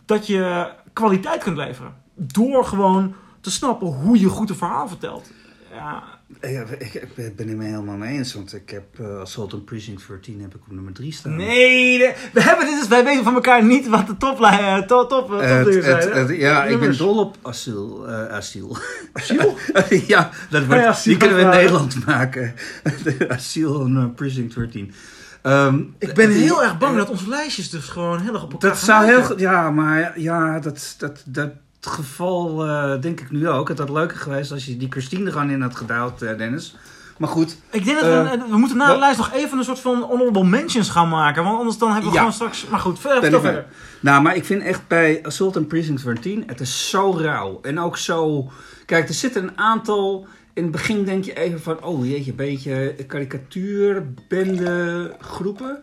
[0.06, 1.94] dat je kwaliteit kunt leveren.
[2.14, 5.32] Door gewoon te snappen hoe je goed een verhaal vertelt.
[5.74, 6.04] Ja,
[6.42, 9.64] Ja, ik, ik ben het niet helemaal mee eens, want ik heb eh Assault on
[9.64, 11.36] Precinct 14 heb ik op nummer 3 staan.
[11.36, 11.98] Nee,
[12.34, 15.28] we hebben dit dus, wij weten van elkaar niet wat de toplijn, eh, top, top,
[15.30, 16.12] top, Eh, het- zijn.
[16.12, 18.08] het- ja, ik ben dol op asiel.
[18.08, 18.78] eh asiel.
[19.14, 19.58] Asiel?
[20.08, 21.50] ja, dat wordt, Ja, die kunnen we in.
[21.50, 22.54] Nederland maken.
[23.28, 24.94] asiel on eh, Precinct 14.
[25.42, 28.52] Ehm, Ik ben die- heel erg bang dat onze lijstjes dus gewoon heel erg op
[28.52, 29.40] elkaar Dat gaan zou heel.
[29.40, 31.50] Ja, maar ja, dat, dat, dat
[31.88, 33.68] geval eh, denk ik nu ook.
[33.68, 36.76] Het had leuker geweest als je die Christine er gewoon in had gedaald, eh, Dennis.
[37.18, 39.80] Maar goed, Ik denk dat we, we moeten na de lijst nog even een soort
[39.80, 41.44] van honorable mentions gaan maken.
[41.44, 42.20] Want anders dan hebben we Ja.
[42.20, 42.68] gewoon straks...
[42.68, 43.66] Maar goed, verder, verder.
[44.00, 47.60] Nou, maar ik vind echt bij Assault on Precinct 13, het is zo rauw.
[47.62, 48.52] En ook zo...
[48.86, 50.28] Kijk, er zitten een aantal...
[50.54, 55.82] In het begin denk je even van, oh jeetje, een beetje karikatuur, bende groepen.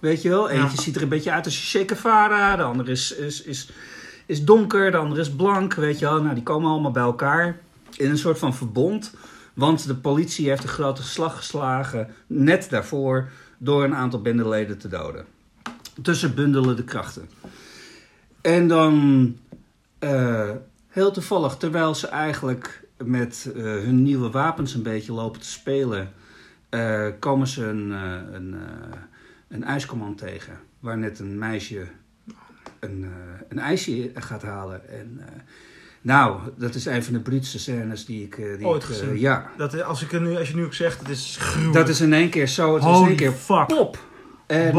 [0.00, 0.48] weet je wel.
[0.50, 0.82] Eentje Ja.
[0.82, 3.70] ziet er een beetje uit als Che Guevara, de andere is, is, is,
[4.26, 6.22] is donker, de andere is blank, weet je wel.
[6.22, 7.58] Nou, die komen allemaal bij elkaar
[7.96, 9.14] in een soort van verbond.
[9.54, 14.88] Want de politie heeft een grote slag geslagen, net daarvoor, door een aantal bendeleden te
[14.88, 15.24] doden.
[16.02, 17.28] Tussen bundelen de krachten.
[18.40, 19.36] En dan,
[19.98, 20.50] eh,
[20.88, 26.12] heel toevallig, terwijl ze eigenlijk met eh, hun nieuwe wapens een beetje lopen te spelen,
[26.68, 27.90] eh, komen ze een,
[28.34, 28.54] een,
[29.48, 30.58] een ijskommand tegen.
[30.80, 31.86] Waar net een meisje
[32.84, 34.88] een, eh, een ijsje gaat halen.
[34.88, 35.32] En, eh,
[36.00, 38.38] nou, dat is een van de bruutste scènes die ik...
[38.38, 39.18] eh, die Ooit ik, gezien.
[39.18, 41.74] ja, Dat, als, ik nu, als je nu ook zegt, het is gruwelijk.
[41.74, 42.74] dat is in één keer zo.
[42.74, 43.66] Het is in één keer fuck.
[43.66, 43.98] pop.
[44.46, 44.78] En,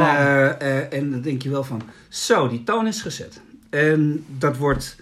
[0.90, 3.42] en dan denk je wel van, zo, die toon is gezet.
[3.70, 4.98] En dat wordt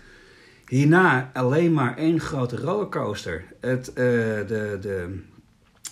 [0.68, 3.44] hierna alleen maar één grote rollercoaster.
[3.60, 5.20] Het, de, de,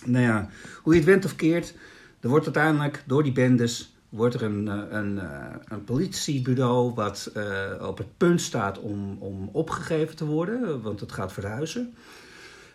[0.04, 0.48] nou ja,
[0.82, 1.74] hoe je het went of keert,
[2.20, 7.30] er wordt uiteindelijk door die bendes wordt er een, eh, een, eh, een politiebureau wat
[7.34, 11.94] eh, op het punt staat om, om opgegeven te worden, want het gaat verhuizen.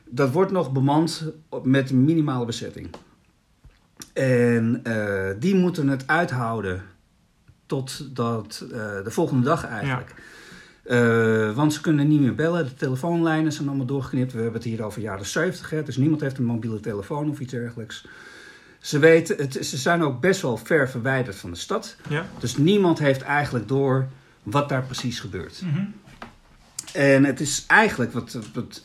[0.06, 1.32] Dat wordt nog bemand
[1.64, 2.90] met minimale bezetting.
[4.14, 4.82] En
[5.40, 6.82] die moeten het uithouden
[7.68, 10.14] tot dat, eh, de volgende dag eigenlijk.
[11.56, 12.66] Want ze kunnen niet meer bellen.
[12.66, 14.32] De telefoonlijnen zijn allemaal doorgeknipt.
[14.32, 15.70] We hebben het hier over jaren 70.
[15.70, 18.06] Hè, dus niemand heeft een mobiele telefoon of iets dergelijks.
[18.88, 21.96] Ze, weten, het, ze zijn ook best wel ver verwijderd van de stad.
[22.10, 22.26] Ja.
[22.40, 24.08] Dus niemand heeft eigenlijk door
[24.44, 25.62] wat daar precies gebeurt.
[25.64, 25.84] Mhm.
[26.94, 28.38] En het is eigenlijk wat.
[28.54, 28.82] wat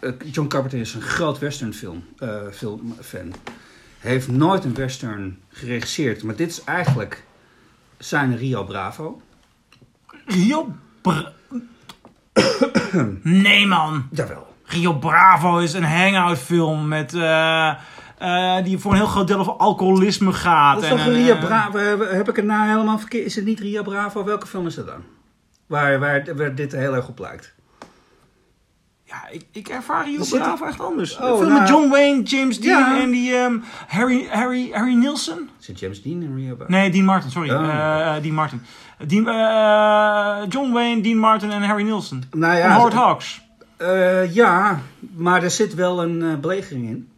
[0.00, 2.04] eh, John Carpenter is een groot westernfilm
[2.52, 3.34] film fan.
[3.98, 7.24] Hij heeft nooit een western geregisseerd, maar dit is eigenlijk
[7.98, 9.22] zijn Rio Bravo.
[10.26, 11.32] Rio Bra-
[13.22, 14.08] Nee man.
[14.10, 14.54] Jawel.
[14.64, 17.14] Rio Bravo is een hangout film met...
[17.14, 17.74] eh,
[18.18, 20.74] eh, die voor een heel groot deel over alcoholisme gaat.
[20.74, 21.78] Dat is en, toch een eh, Bravo?
[21.78, 23.26] Heb, heb ik het nou helemaal verkeerd?
[23.26, 24.24] Is het niet Rio Bravo?
[24.24, 25.02] Welke film is dat dan?
[25.66, 27.54] Waar, waar, waar dit heel erg op lijkt.
[29.04, 31.16] Ja, ik, ik ervaar Rio Er zit- Bravo echt anders.
[31.16, 33.00] Oh, film nou- met John Wayne, James Dean Ja.
[33.00, 35.48] en die ehm, Harry, Harry, Harry Nilsson?
[35.60, 36.70] Is het James Dean in Rio Bravo?
[36.70, 37.50] Nee, Dean Martin, sorry.
[37.50, 37.64] Oh.
[37.68, 38.62] Eh, eh, Dean Martin.
[39.06, 42.24] Dean, eh, John Wayne, Dean Martin en Harry Nilsson.
[42.32, 43.42] Nou ja, Howard Hawks.
[43.76, 44.80] eh, ja,
[45.16, 47.08] maar er zit wel een eh, belegering in.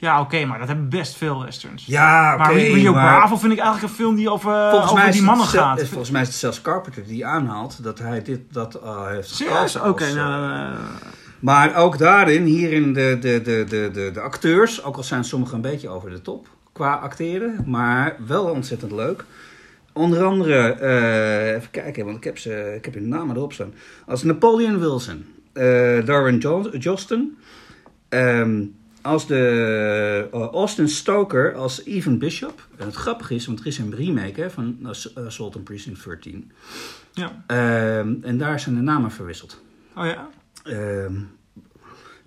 [0.00, 1.86] Ja, oké, maar dat hebben best veel westerns.
[1.86, 2.42] Ja, oké.
[2.42, 5.22] maar Rio maar- Bravo vind ik eigenlijk een film die over, Volgens over mij, die
[5.22, 5.78] mannen gaat.
[5.80, 9.28] eh, volgens mij is het zelfs Carpenter die aanhaalt dat hij dit dat eh, heeft
[9.28, 9.76] Serieus?
[9.76, 10.52] Oké, eh, nou...
[10.72, 10.78] eh,
[11.40, 15.54] Maar ook daarin, hierin de, de, de, de, de, de acteurs, ook al zijn sommigen
[15.54, 19.24] een beetje over de top qua acteren, maar wel ontzettend leuk.
[19.92, 23.74] Onder andere, eh, even kijken, want ik heb, ze, ik heb hun namen erop staan.
[24.06, 25.64] Als Napoleon Wilson, eh
[26.04, 27.38] Darwin jo Joston,
[28.08, 28.62] ehm,
[29.02, 32.66] als de eh, Austin Stoker als Evan Bishop.
[32.76, 36.04] En het grappige is, want er is een remake hè, van Ass- Assault on Precinct
[36.04, 36.52] 13.
[37.12, 37.44] ja.
[37.46, 39.62] Ehm, en daar zijn de namen verwisseld.
[39.96, 40.28] Oh ja?
[40.64, 41.14] Ehm,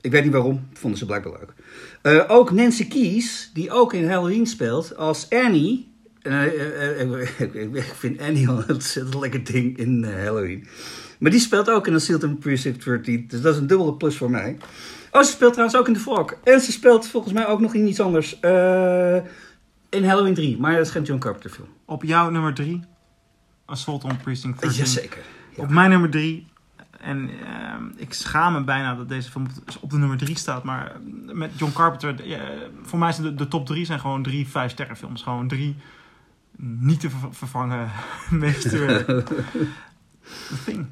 [0.02, 1.54] ik weet niet waarom, vonden ze blijkbaar leuk.
[2.02, 5.90] Eh, ook Nancy Keys, die ook in Halloween speelt, als Annie.
[6.22, 7.02] Eh,
[7.74, 10.68] ik, vind Annie al een ontzettend lekker ding in Halloween.
[11.20, 14.18] Maar die speelt ook in Assault on Precinct 13, dus dat is een dubbele plus
[14.18, 14.58] voor mij.
[15.12, 16.34] Oh, ze speelt trouwens ook in The Fog.
[16.44, 18.40] En ze speelt volgens mij ook nog in iets anders.
[18.40, 19.16] eh,
[19.90, 21.68] in Halloween 3, maar dat is geen John Carpenter film.
[21.86, 22.84] Op jouw nummer drie.
[23.66, 24.78] Assault on Precinct 13.
[24.80, 25.22] Jazeker.
[25.56, 25.64] Ja.
[25.64, 26.48] Op mijn nummer drie.
[27.00, 29.48] En ehm, ik schaam me bijna dat deze film
[29.82, 30.64] op- de nummer drie staat.
[30.64, 30.96] Maar
[31.26, 32.16] met John Carpenter.
[32.84, 35.22] voor mij zijn de, de top drie zijn gewoon drie vijf sterren films.
[35.24, 35.76] Gewoon drie
[36.58, 37.90] niet te ver- vervangen
[38.30, 39.24] meesterwerken.
[40.48, 40.86] The Thing.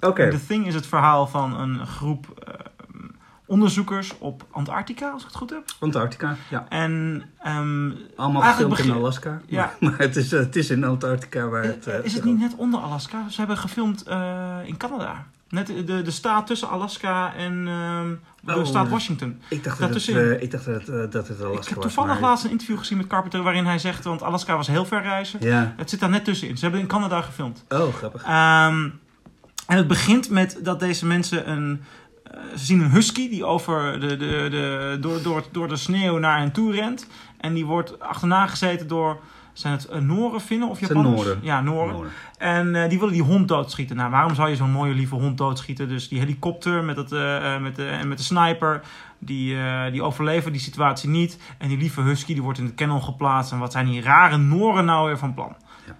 [0.00, 0.30] Oké.
[0.30, 2.54] The Thing is het verhaal van een groep eh,
[3.46, 5.62] onderzoekers op Antarctica, als ik het goed heb.
[5.80, 6.66] Antarctica, ja.
[6.68, 9.40] En ehm, Allemaal gefilmd in Alaska.
[9.46, 9.72] Ja.
[9.80, 11.86] Maar het is, het is in Antarctica waar het...
[11.86, 13.28] eh, is het niet net onder Alaska?
[13.28, 14.04] Ze hebben gefilmd
[14.64, 15.26] in Canada.
[15.48, 18.08] Net de, de staat tussen Alaska en ehm,
[18.40, 18.88] de Oh, staat.
[18.88, 19.40] Washington.
[19.48, 22.28] Ik dacht, dat het, ik dacht dat, dat het Alaska Ik heb was, toevallig maar-
[22.30, 25.38] laatst een interview gezien met Carpenter waarin hij zegt, want Alaska was heel ver reizen.
[25.42, 25.74] Ja.
[25.76, 26.56] Het zit daar net tussenin.
[26.56, 27.64] Ze hebben in Canada gefilmd.
[27.68, 28.22] Oh, grappig.
[28.24, 28.88] Ehm,
[29.66, 31.82] en het begint met dat deze mensen een.
[32.24, 36.18] eh, ze zien een husky die over de, de, de, door, door, door de sneeuw
[36.18, 37.06] naar hen toe rent.
[37.40, 39.20] En die wordt achterna gezeten door.
[39.52, 41.28] Zijn het uh, Noren, Finnen of Het Japanners?
[41.42, 41.60] Ja.
[41.60, 42.10] Noorden.
[42.38, 43.96] En eh, die willen die hond doodschieten.
[43.96, 45.88] Nou, waarom zou je zo'n mooie lieve hond doodschieten?
[45.88, 48.82] Dus die helikopter met, eh, eh, met, de, en met de sniper,
[49.18, 51.38] die, eh, die overleven die situatie niet.
[51.58, 53.52] En die lieve husky die wordt in de kennel geplaatst.
[53.52, 55.56] En wat zijn die rare Noren nou weer van plan?
[55.86, 55.96] Ja.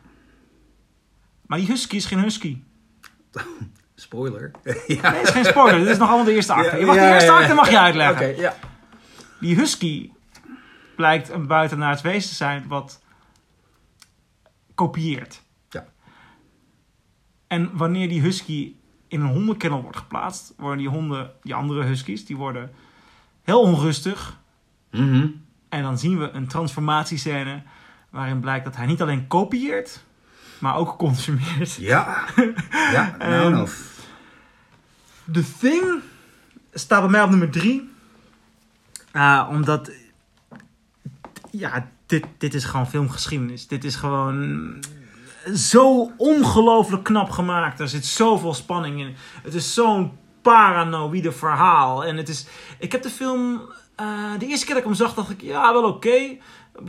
[1.46, 2.58] Maar die husky is geen husky.
[3.95, 4.51] Spoiler.
[4.64, 5.78] Nee, is geen spoiler.
[5.78, 6.70] Dit is nog allemaal de eerste acte.
[6.70, 7.43] Ja, Je mag ja, de eerste ja, ja.
[7.43, 8.30] acte mag je uitleggen.
[8.30, 8.55] Oké, ja.
[9.41, 10.11] Die husky
[10.97, 13.03] blijkt een buitenaards wezen te zijn wat
[14.74, 15.43] kopieert.
[15.68, 15.87] Ja.
[17.47, 18.74] En wanneer die husky
[19.09, 22.70] in een hondenkennel wordt geplaatst, worden die honden, die andere huskies, die worden
[23.43, 24.41] heel onrustig.
[24.91, 25.26] Mhm.
[25.68, 27.62] En dan zien we een transformatiescène
[28.11, 30.05] waarin blijkt dat hij niet alleen kopieert,
[30.59, 31.74] maar ook consumeert.
[31.74, 32.24] Ja.
[32.92, 33.68] Ja, nou Ehm, nou.
[35.32, 36.00] The Thing
[36.72, 37.90] staat bij mij op nummer drie.
[39.12, 39.90] Ah, omdat,
[41.50, 43.66] ja, dit, dit is gewoon filmgeschiedenis.
[43.66, 44.78] Dit is gewoon
[45.55, 47.80] zo ongelooflijk knap gemaakt.
[47.80, 49.16] Er zit zoveel spanning in.
[49.42, 52.05] Het is zo'n paranoïde verhaal.
[52.05, 52.46] En het is,
[52.78, 53.61] ik heb de film,
[53.96, 54.07] eh,
[54.38, 56.36] de eerste keer dat ik hem zag, dacht ik, ja, wel oké.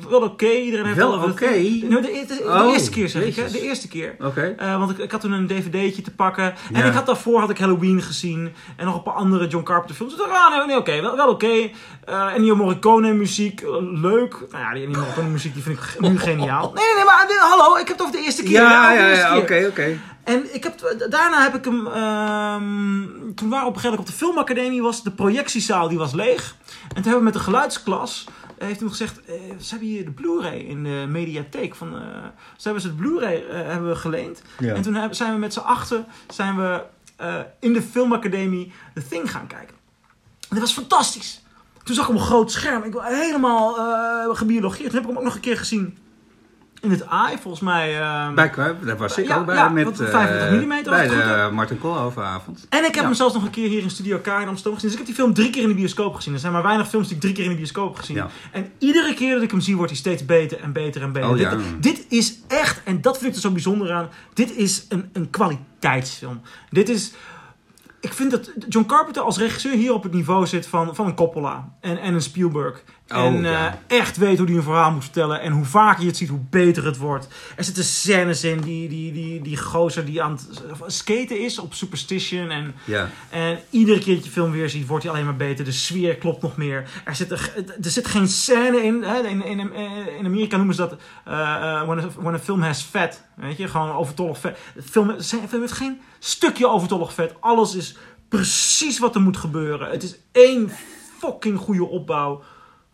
[0.09, 1.47] Wel oké, iedereen heeft Wel oké?
[1.51, 1.89] Thing.
[1.89, 3.49] Nee, de, de- de Oh, eerste keer zeg ik, hè?
[3.51, 4.15] De eerste keer.
[4.19, 4.55] Oké.
[4.57, 6.53] Eh, want ik, ik had toen een dvd'tje te pakken.
[6.73, 8.53] En ik had daarvoor had ik Halloween gezien.
[8.77, 10.13] En nog een paar andere John Carpenter films.
[10.13, 11.69] Ik dacht, ah, nee, nee oké, wel, wel oké.
[12.05, 14.37] Eh Ennio Morricone muziek, eh, leuk.
[14.51, 16.71] Nou ja, die Morricone muziek die vind ik nu geniaal.
[16.73, 18.51] Nee, nee, nee, maar hallo, ik heb het over de eerste keer.
[18.51, 19.97] Ja, ja, ja, oké, oké.
[20.23, 21.87] En ik heb, daarna heb ik hem...
[21.87, 24.81] ehm, toen waren we op een gegeven moment op de filmacademie.
[24.81, 26.55] Was de projectiezaal die was leeg.
[26.81, 28.25] En toen hebben we met de geluidsklas...
[28.65, 29.21] eh, heeft hij gezegd...
[29.25, 31.75] eh, ze hebben hier de Blu-ray in de mediatheek.
[31.75, 32.01] Van, eh,
[32.57, 34.41] ze hebben ze de Blu-ray hebben we geleend.
[34.59, 34.73] Ja.
[34.73, 36.05] En toen hebben, zijn we met z'n achten...
[36.27, 36.83] Zijn we
[37.59, 39.75] in de filmacademie The Thing gaan kijken.
[40.49, 41.43] En dat was fantastisch.
[41.83, 42.83] Toen zag ik hem op een groot scherm.
[42.83, 43.73] Ik was helemaal
[44.35, 44.89] gebiologeerd.
[44.89, 45.97] Toen heb ik hem ook nog een keer gezien...
[46.85, 47.99] In het AI, volgens mij.
[48.01, 48.51] eh, Bij
[48.85, 51.49] daar was ik Ja, ook bij ja, met wat, eh, 35 mm bij de.
[51.51, 52.65] Martin Koolhovenavond.
[52.69, 53.01] En ik heb Ja.
[53.01, 54.81] hem zelfs nog een keer hier in Studio K in Amsterdam gezien.
[54.81, 56.33] Dus ik heb die film drie keer in de bioscoop gezien.
[56.33, 58.23] Er zijn maar weinig films die ik drie keer in de bioscoop heb gezien.
[58.51, 61.29] En iedere keer dat ik hem zie, wordt hij steeds beter en beter en beter.
[61.29, 64.85] Oh, dit, dit is echt, en dat vind ik er zo bijzonder aan, dit is
[64.89, 66.41] een, een kwaliteitsfilm.
[66.69, 67.13] Dit is...
[67.99, 71.15] Ik vind dat John Carpenter als regisseur hier op het niveau zit van, van een
[71.15, 72.83] Coppola en, en een Spielberg.
[73.09, 73.79] Oh, en ja.
[73.87, 75.41] eh, echt weet hoe hij een verhaal moet vertellen.
[75.41, 77.27] En hoe vaker je het ziet, hoe beter het wordt.
[77.55, 81.73] Er zitten scènes in, die, die, die, die gozer die aan het skaten is op
[81.73, 82.49] Superstition.
[82.49, 83.09] En Ja.
[83.29, 85.65] en iedere keer dat je film weer ziet, wordt hij alleen maar beter.
[85.65, 86.89] De sfeer klopt nog meer.
[87.05, 89.03] Er zit, er, er zit geen scène in.
[89.03, 89.19] Hè?
[89.27, 89.59] In, in,
[90.19, 90.95] in Amerika noemen ze dat
[91.25, 93.21] eh, eh, when, a, when a film has fat.
[93.35, 94.57] Weet je, gewoon overtollig vet.
[94.85, 97.33] Film, de film heeft geen stukje overtollig vet.
[97.39, 97.95] Alles is
[98.29, 99.89] precies wat er moet gebeuren.
[99.89, 100.71] Het is één
[101.19, 102.43] fucking goede opbouw.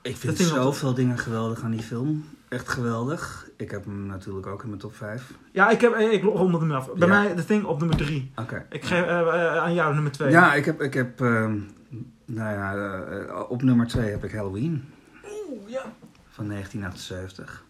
[0.02, 2.26] Ik vind vind zoveel dingen geweldig aan die film.
[2.49, 3.49] Echt geweldig.
[3.58, 5.32] Ik heb hem natuurlijk ook in mijn top 5.
[5.52, 6.93] Ja, ik heb ik rond hem af.
[6.93, 7.22] Bij Ja.
[7.22, 8.32] mij The Thing op nummer drie.
[8.36, 8.66] Oké.
[8.70, 10.32] Ik geef eh, eh, aan jou nummer twee.
[10.32, 11.60] Ja, ik heb, ik heb ehm,
[12.26, 14.89] nou ja, eh, op nummer 2 heb ik Halloween
[15.24, 15.84] Oeh, ja.
[16.30, 17.64] van 1978.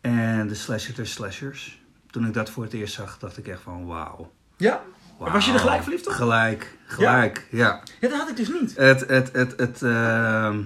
[0.00, 1.82] En de Slasher der Slashers.
[2.10, 4.32] Toen ik dat voor het eerst zag, dacht ik echt van wauw.
[4.56, 4.82] Ja.
[5.18, 6.12] Was je er gelijk verliefd op?
[6.12, 7.80] Gelijk, gelijk, ja.
[8.00, 8.76] ja, dat had ik dus niet.
[8.76, 10.62] Het, het, het, het, ehm,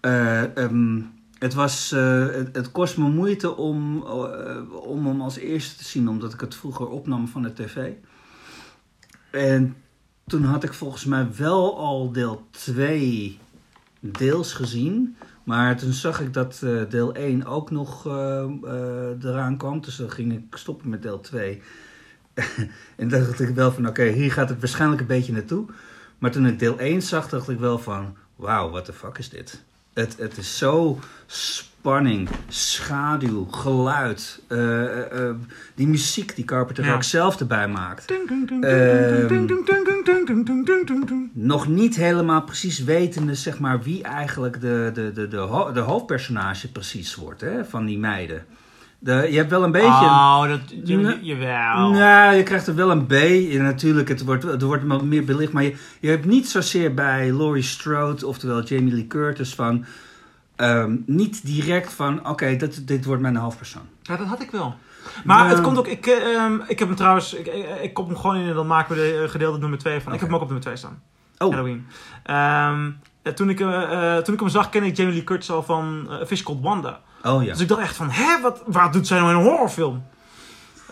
[0.00, 1.00] eh, ehm,
[1.38, 5.84] het was, eh, het, het kost me moeite om, eh, om hem als eerste te
[5.84, 7.92] zien, omdat ik het vroeger opnam van de tv.
[9.30, 9.76] En
[10.26, 13.38] toen had ik volgens mij wel al deel 2
[14.00, 15.16] deels gezien.
[15.44, 18.06] Maar toen zag ik dat deel 1 ook nog
[19.24, 19.80] eraan kwam.
[19.80, 21.62] Dus dan ging ik stoppen met deel 2.
[22.96, 25.66] en dacht ik wel van, oké, hier gaat het waarschijnlijk een beetje naartoe.
[26.18, 28.16] Maar toen ik deel 1 zag, dacht ik wel van...
[28.36, 29.64] Wauw, what the fuck is dit?
[29.92, 34.40] Het, het is zo spanning, schaduw, geluid.
[34.48, 35.34] eh, eh, eh,
[35.74, 36.94] die muziek die Carpenter Ja.
[36.94, 38.12] ook zelf erbij maakt.
[38.60, 39.46] Ehm.
[41.32, 45.80] Nog niet helemaal precies wetende, zeg maar, wie eigenlijk de, de, de, de, ho- de
[45.80, 48.44] hoofdpersonage precies wordt, hè, van die meiden.
[49.02, 49.86] De, je hebt wel een beetje...
[49.88, 51.18] Oh, dat, je, Nee.
[51.22, 51.90] jawel.
[51.90, 53.12] Nou, je krijgt er wel een B.
[53.58, 55.52] Natuurlijk, het wordt, er wordt meer belicht.
[55.52, 59.84] Maar je, je hebt niet zozeer bij Laurie Strode, oftewel Jamie Lee Curtis, van...
[60.56, 63.88] ehm, niet direct van, oké, dat dit wordt mijn hoofdpersoon.
[64.02, 64.74] Ja, dat had ik wel.
[65.24, 65.50] Maar Ja.
[65.50, 68.16] het komt ook, ik, eh, ehm, ik heb hem trouwens, ik, ik, ik kop hem
[68.16, 70.12] gewoon in en dan maken we de eh, gedeelde nummer 2 van.
[70.12, 71.02] Ik heb hem ook op nummer 2 staan.
[71.38, 71.48] Oh.
[71.48, 71.86] Halloween.
[72.22, 72.90] Ehm,
[73.22, 75.62] eh, toen, ik, eh, eh, toen ik hem zag, kende ik Jamie Lee Curtis al
[75.62, 77.00] van uh, Fish Called Wanda.
[77.24, 77.52] Oh ja.
[77.52, 80.04] Dus ik dacht echt van, hè, wat, waar doet zij nou in een horrorfilm?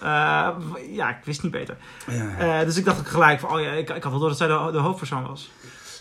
[0.00, 0.56] Eh,
[0.90, 1.76] ja, ik wist niet beter.
[2.06, 4.28] Ja, Eh, dus ik dacht ook gelijk van, oh ja, ik, ik had wel door
[4.28, 5.50] dat zij de, de hoofdpersoon was.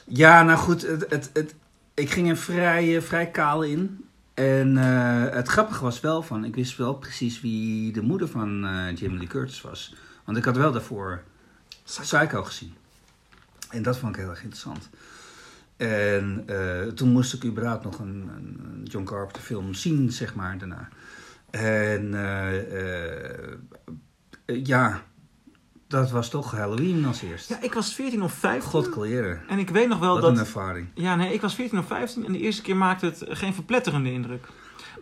[0.05, 1.55] Ja, nou goed, het, het, het,
[1.93, 4.05] ik ging er vrij, eh, vrij kaal in.
[4.34, 8.59] En het grappige was wel van, ik wist wel precies wie de moeder van
[8.95, 9.95] Jamie Lee Curtis was.
[10.23, 11.23] Want ik had wel daarvoor
[11.84, 12.75] Psycho gezien.
[13.69, 14.89] En dat vond ik heel erg interessant.
[15.78, 20.57] En eh, toen moest ik überhaupt nog een, een John Carpenter film zien, zeg maar,
[20.57, 20.88] daarna.
[21.49, 23.57] En eh, eh,
[24.45, 25.01] ja,
[25.88, 27.49] Dat was toch Halloween als eerst.
[27.49, 28.69] Ja, ik was 14 of 15.
[28.69, 29.41] God kleren.
[29.47, 30.32] En ik weet nog wel Wat dat...
[30.32, 30.88] een ervaring.
[30.93, 34.11] Ja, nee, ik was 14 of 15 en de eerste keer maakte het geen verpletterende
[34.11, 34.47] indruk.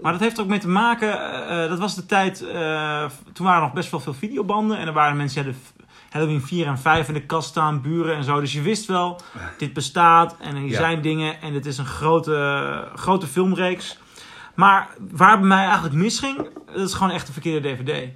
[0.02, 1.10] Maar dat heeft er ook mee te maken,
[1.70, 2.38] dat was de tijd,
[3.34, 4.78] toen waren er nog best wel veel videobanden.
[4.78, 5.74] En er waren mensen, de f-
[6.16, 8.40] Halloween 4 en 5 in de kast staan, buren en zo.
[8.40, 9.22] Dus je wist wel,
[9.58, 10.78] dit bestaat en er Ja.
[10.78, 13.98] zijn dingen en het is een grote, grote filmreeks.
[14.54, 18.10] Maar waar bij mij eigenlijk misging, dat is gewoon echt een verkeerde dvd.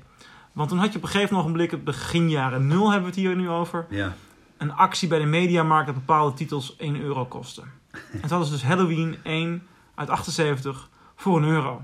[0.53, 3.25] Want toen had je op een gegeven ogenblik, het begin jaren 0 hebben we het
[3.25, 4.13] hier nu over Ja.
[4.57, 7.63] een actie bij de Mediamarkt dat bepaalde titels 1 euro kosten.
[8.21, 11.81] En dat was dus Halloween 1 uit 78 voor een euro.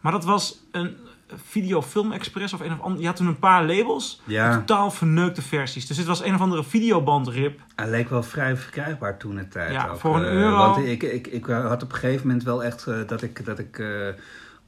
[0.00, 0.96] Maar dat was een
[1.34, 3.00] Video Film Express of een of ander.
[3.00, 5.86] Je had toen een paar labels, Ja, totaal verneukte versies.
[5.86, 7.60] Dus dit was een of andere videobandrip.
[7.76, 9.72] hij leek wel vrij verkrijgbaar toen de tijd.
[9.72, 9.98] Ja, ook.
[9.98, 10.56] voor een Eh, euro.
[10.56, 13.58] Want ik, ik, ik had op een gegeven moment wel echt eh, dat ik, dat
[13.58, 14.08] ik eh,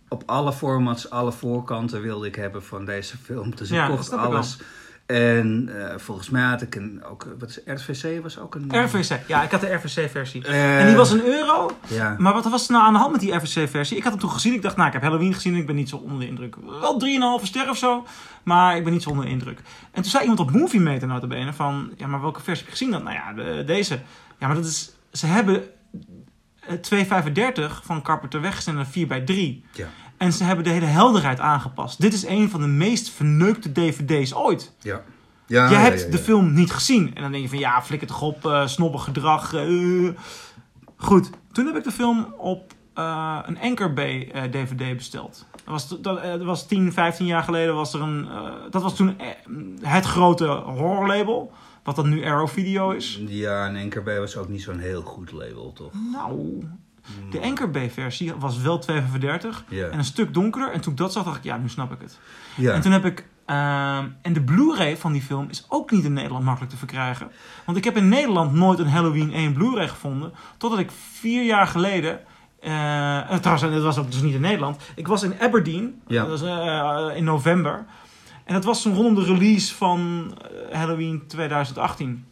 [0.09, 3.55] op alle formats, alle voorkanten wilde ik hebben van deze film.
[3.57, 4.59] Dus ik kocht ik alles.
[5.09, 8.85] En eh, volgens mij had ik een, ook, wat is RVC was ook een...
[8.85, 9.21] RVC.
[9.27, 10.45] Ja, ik had de RVC-versie.
[10.47, 11.71] Eh, En die was een euro.
[11.87, 13.97] Ja, Maar wat was er nou aan de hand met die RVC-versie?
[13.97, 14.53] Ik had hem toen gezien.
[14.55, 16.57] Ik dacht, nou, ik heb Halloween gezien en ik ben niet zo onder de indruk.
[16.81, 17.01] Wel
[17.41, 18.07] 3,5 ster of zo,
[18.43, 19.59] maar ik ben niet zo onder de indruk.
[19.93, 21.91] En toen zei iemand op Movie Meter notabene van...
[21.97, 23.03] Ja, maar welke versie heb je gezien dan?
[23.03, 23.99] Nou ja, de- deze.
[24.39, 24.93] Ja, maar dat is...
[25.13, 25.63] Ze hebben
[26.61, 29.65] eh, 2,35 van Carpenter weggesneden naar 4 bij 3.
[29.73, 29.87] ja,
[30.19, 32.01] En ze hebben de hele helderheid aangepast.
[32.01, 34.73] Dit is een van de meest verneukte dvd's ooit.
[34.81, 35.03] ja.
[35.47, 37.15] ja Je ja, hebt ja, de film niet gezien.
[37.15, 39.55] En dan denk je van ja, flikker toch op, eh snobbig gedrag.
[39.55, 40.09] eh.
[40.97, 45.47] Goed, toen heb ik de film op eh, een Anchor Bay DVD besteld.
[45.53, 47.75] Dat was, dat, was 10, 15 jaar geleden.
[47.75, 48.29] Was er een,
[48.71, 49.17] dat was toen
[49.83, 51.53] het grote horrorlabel.
[51.83, 53.21] Wat dan nu Arrow Video is.
[53.27, 55.93] Ja, en Anchor Bay was ook niet zo'n heel goed label, toch?
[56.13, 56.63] Nou,
[57.31, 59.87] de Anchor Bay versie was wel 2,35 Ja.
[59.87, 60.73] en een stuk donkerder.
[60.73, 62.19] En toen ik dat zag, dacht ik, ja, nu snap ik het.
[62.75, 63.27] En toen heb ik.
[63.47, 67.31] ehm, en de Blu-ray van die film is ook niet in Nederland makkelijk te verkrijgen.
[67.67, 70.33] Want ik heb in Nederland nooit een Halloween 1 Blu-ray gevonden.
[70.57, 72.21] Totdat ik vier jaar geleden.
[72.61, 74.77] eh, trouwens, dat was ook dus niet in Nederland.
[74.95, 76.01] Ik was in Aberdeen.
[76.07, 76.25] Ja.
[76.27, 76.43] Dat was
[77.11, 77.85] eh, in november.
[78.45, 80.33] En dat was rondom de release van
[80.73, 82.25] Halloween 2018.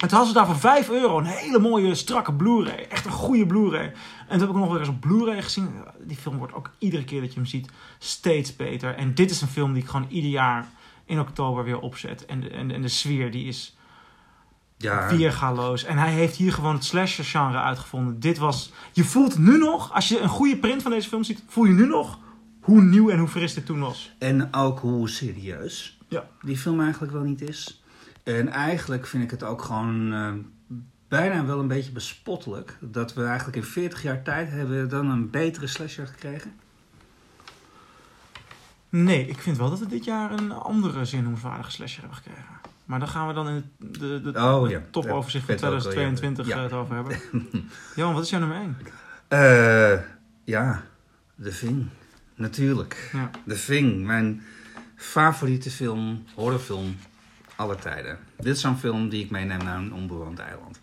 [0.00, 2.86] En toen hadden ze daar voor 5 euro een hele mooie, strakke Blu-ray.
[2.88, 3.84] Echt een goede Blu-ray.
[3.84, 3.92] En
[4.28, 5.70] toen heb ik nog weer eens op Blu-ray gezien.
[6.04, 8.94] Die film wordt ook iedere keer dat je hem ziet steeds beter.
[8.94, 10.68] En dit is een film die ik gewoon ieder jaar
[11.04, 12.26] in oktober weer opzet.
[12.26, 13.76] En de, en de, en de sfeer die is
[14.76, 15.16] ja.
[15.16, 15.84] weergaloos.
[15.84, 18.20] En hij heeft hier gewoon het slasher genre uitgevonden.
[18.20, 18.72] Dit was...
[18.92, 21.42] Je voelt nu nog, als je een goede print van deze film ziet...
[21.46, 22.18] voel je nu nog
[22.60, 24.12] hoe nieuw en hoe fris dit toen was.
[24.18, 26.28] En ook hoe serieus Ja.
[26.42, 27.79] die film eigenlijk wel niet is.
[28.22, 30.32] En eigenlijk vind ik het ook gewoon eh,
[31.08, 32.76] bijna wel een beetje bespottelijk...
[32.80, 36.52] dat we eigenlijk in 40 jaar tijd hebben dan een betere slasher gekregen.
[38.88, 42.44] Nee, ik vind wel dat we dit jaar een andere zinnoemvaardige slasher hebben gekregen.
[42.84, 43.64] Maar daar gaan we dan in het
[44.00, 44.82] de, de, Oh, ja.
[44.90, 46.12] topoverzicht van Ja, vet ook wel, ja.
[46.12, 46.56] 2022 Ja.
[46.56, 47.18] eh, het over hebben.
[47.96, 48.76] Johan, wat is jouw nummer 1?
[49.28, 50.00] Eh,
[50.44, 50.82] ja,
[51.42, 51.86] The Thing.
[52.34, 53.10] Natuurlijk.
[53.12, 53.30] Ja.
[53.46, 54.42] The Thing, mijn
[54.96, 56.96] favoriete film, horrorfilm
[57.60, 58.18] aller tijden.
[58.36, 60.80] Dit is zo'n film die ik meeneem naar een onbewoond eiland.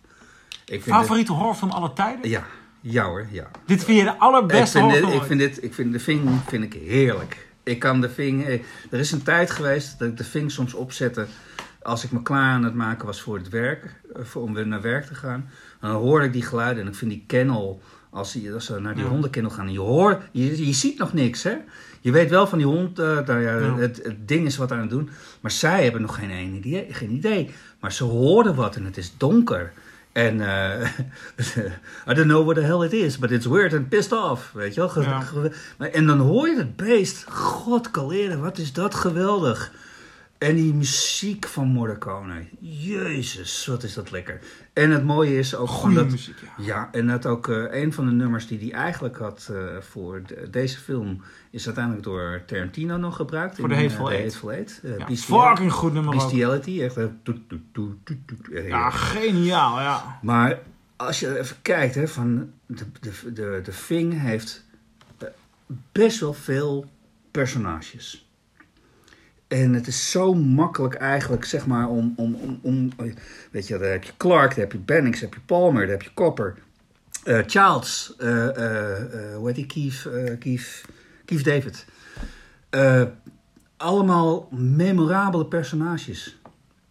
[0.66, 2.30] Ik vind Favoriete horrorfilm aller tijden?
[2.30, 2.46] ja,
[2.82, 3.48] ja hoor, ja.
[3.66, 6.30] Dit vind je de Ik allerbeste dit, horrorfilm ik vind dit, ik vind The Thing
[6.48, 7.48] vind ik heerlijk.
[7.64, 8.62] Ik kan The Thing, eh,
[8.92, 11.28] er is een tijd geweest dat ik The Thing soms opzette
[11.82, 14.68] als ik me klaar aan het maken was voor het werk, eh, voor, om weer
[14.68, 15.50] naar werk te gaan.
[15.82, 17.82] Dan hoor ik die geluiden en ik vind die kennel,
[18.18, 19.10] als, ze naar die Ja.
[19.10, 21.56] hondenkennel gaan, en je hoort, je, je ziet nog niks hè.
[22.02, 23.76] Je weet wel van die hond, eh, ja, Ja.
[23.78, 25.10] Het, het ding is wat aan het doen.
[25.42, 27.50] Maar zij hebben nog geen, ene idee, geen idee.
[27.80, 29.74] Maar ze hoorden wat en het is donker.
[30.12, 30.90] En eh,
[32.10, 34.52] I don't know what the hell it is, but it's weird and pissed off.
[34.54, 34.90] Weet je wel?
[34.90, 35.90] Ge- Ja.
[35.92, 37.26] en dan hoor je het beest.
[37.30, 39.72] God kaleren, wat is dat geweldig.
[40.38, 42.46] En die muziek van Morricone.
[42.60, 44.40] Jezus, wat is dat lekker.
[44.74, 46.10] En het mooie is ook dat...
[46.10, 46.64] muziek, ja.
[46.66, 50.22] Ja, en dat ook eh, een van de nummers die hij eigenlijk had eh, voor
[50.26, 51.22] de- deze film...
[51.52, 53.56] is uiteindelijk door Tarantino nog gebruikt.
[53.60, 54.24] Voor The in, eh, Hateful Eight.
[54.24, 54.82] Hateful Eight.
[54.84, 56.16] Ja, fucking goed nummer.
[56.16, 56.82] Bestiality.
[56.82, 57.96] Echt, toet, toet, toet.
[58.52, 60.20] Ja, geniaal, ja.
[60.22, 60.60] Maar
[60.96, 64.66] als je even kijkt, hè, van de, de, de, de Thing heeft
[65.92, 66.86] best wel veel
[67.32, 68.27] personages.
[69.48, 72.92] En het is zo makkelijk eigenlijk, zeg maar, om, om, om, om
[73.52, 75.90] weet je, daar heb je Clark, daar heb je Bennings, daar heb je Palmer, daar
[75.98, 76.56] heb je Copper,
[77.24, 80.84] eh Childs, eh, eh, hoe heet die, Keith, Keith,
[81.26, 81.86] Keith David.
[83.78, 86.38] Allemaal memorabele personages.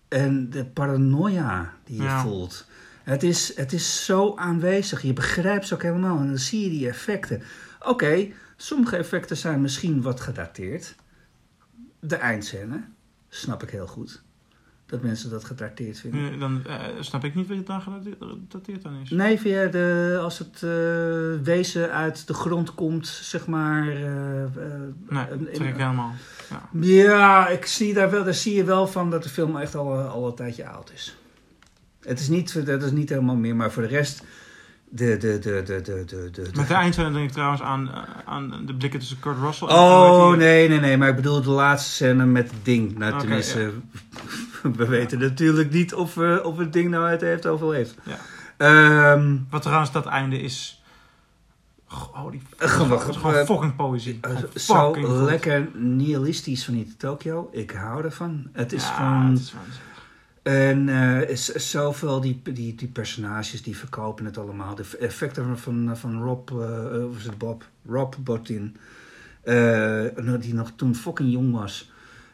[0.08, 2.20] En de paranoia die je Ja.
[2.22, 2.66] voelt.
[3.02, 5.02] Het is, het is zo aanwezig.
[5.02, 6.18] Je begrijpt ze ook helemaal.
[6.18, 7.42] En dan zie je die effecten.
[7.86, 8.26] Oké,
[8.56, 10.94] sommige effecten zijn misschien wat gedateerd.
[12.06, 12.84] De eindscène,
[13.28, 14.22] snap ik heel goed.
[14.86, 16.32] dat mensen dat gedateerd vinden.
[16.32, 19.10] Eh, Dan eh, snap ik niet wat je dan gedateerd dan is.
[19.10, 23.88] Nee, via de, als het eh, wezen uit de grond komt, zeg maar.
[23.88, 24.44] eh,
[25.08, 26.14] Nee, trek ik helemaal.
[26.50, 26.68] Ja.
[26.80, 29.98] Ja, ik zie daar, wel, daar zie je wel van dat de film echt al,
[29.98, 31.16] al een tijdje oud is.
[32.00, 34.22] Het is niet, dat is niet helemaal meer, maar voor de rest.
[34.88, 38.02] De, de, de, de, de, de, de, Met de eindscène denk ik trouwens aan, eh,
[38.24, 39.74] aan de blikken tussen Kurt Russell en...
[39.74, 40.96] Oh, en- nee, nee, nee.
[40.96, 42.98] Maar ik bedoel de laatste scène met het ding.
[42.98, 43.70] Nou, tenminste,
[44.76, 47.94] we weten natuurlijk niet of, eh, of het ding nou het heeft overleefd.
[48.02, 48.16] Ja.
[48.56, 50.82] Ehm, Wat trouwens dat einde is...
[51.88, 52.40] Eh, gewoon-
[53.34, 54.20] eh, fucking poëzie.
[54.54, 55.08] zo goed.
[55.28, 57.48] lekker nihilistisch van die Tokyo.
[57.52, 58.46] Ik hou ervan.
[58.52, 59.30] Het is gewoon...
[59.30, 59.95] het is waanzinnig.
[60.46, 64.74] En eh, is zoveel die, die, die personages die verkopen het allemaal.
[64.74, 67.68] De effecten van, van, van Rob, eh, of is het Bob?
[67.86, 68.76] Rob Bottin.
[69.42, 70.04] eh,
[70.40, 71.90] die nog toen fucking jong was.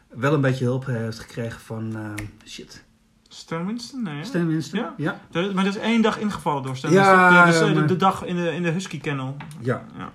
[0.09, 2.83] Wel een beetje hulp heeft gekregen van eh, shit.
[3.27, 4.03] Stan Winston?
[4.03, 4.23] Nee?
[4.23, 4.79] Stan Winston?
[4.79, 4.93] Ja.
[5.31, 5.51] Ja.
[5.53, 7.45] Maar er is één dag ingevallen door Stan Ja, Winston.
[7.45, 9.35] Dus, eh, de, maar- de dag in de, in de Husky Kennel.
[9.59, 9.85] ja.
[9.97, 10.13] Ja.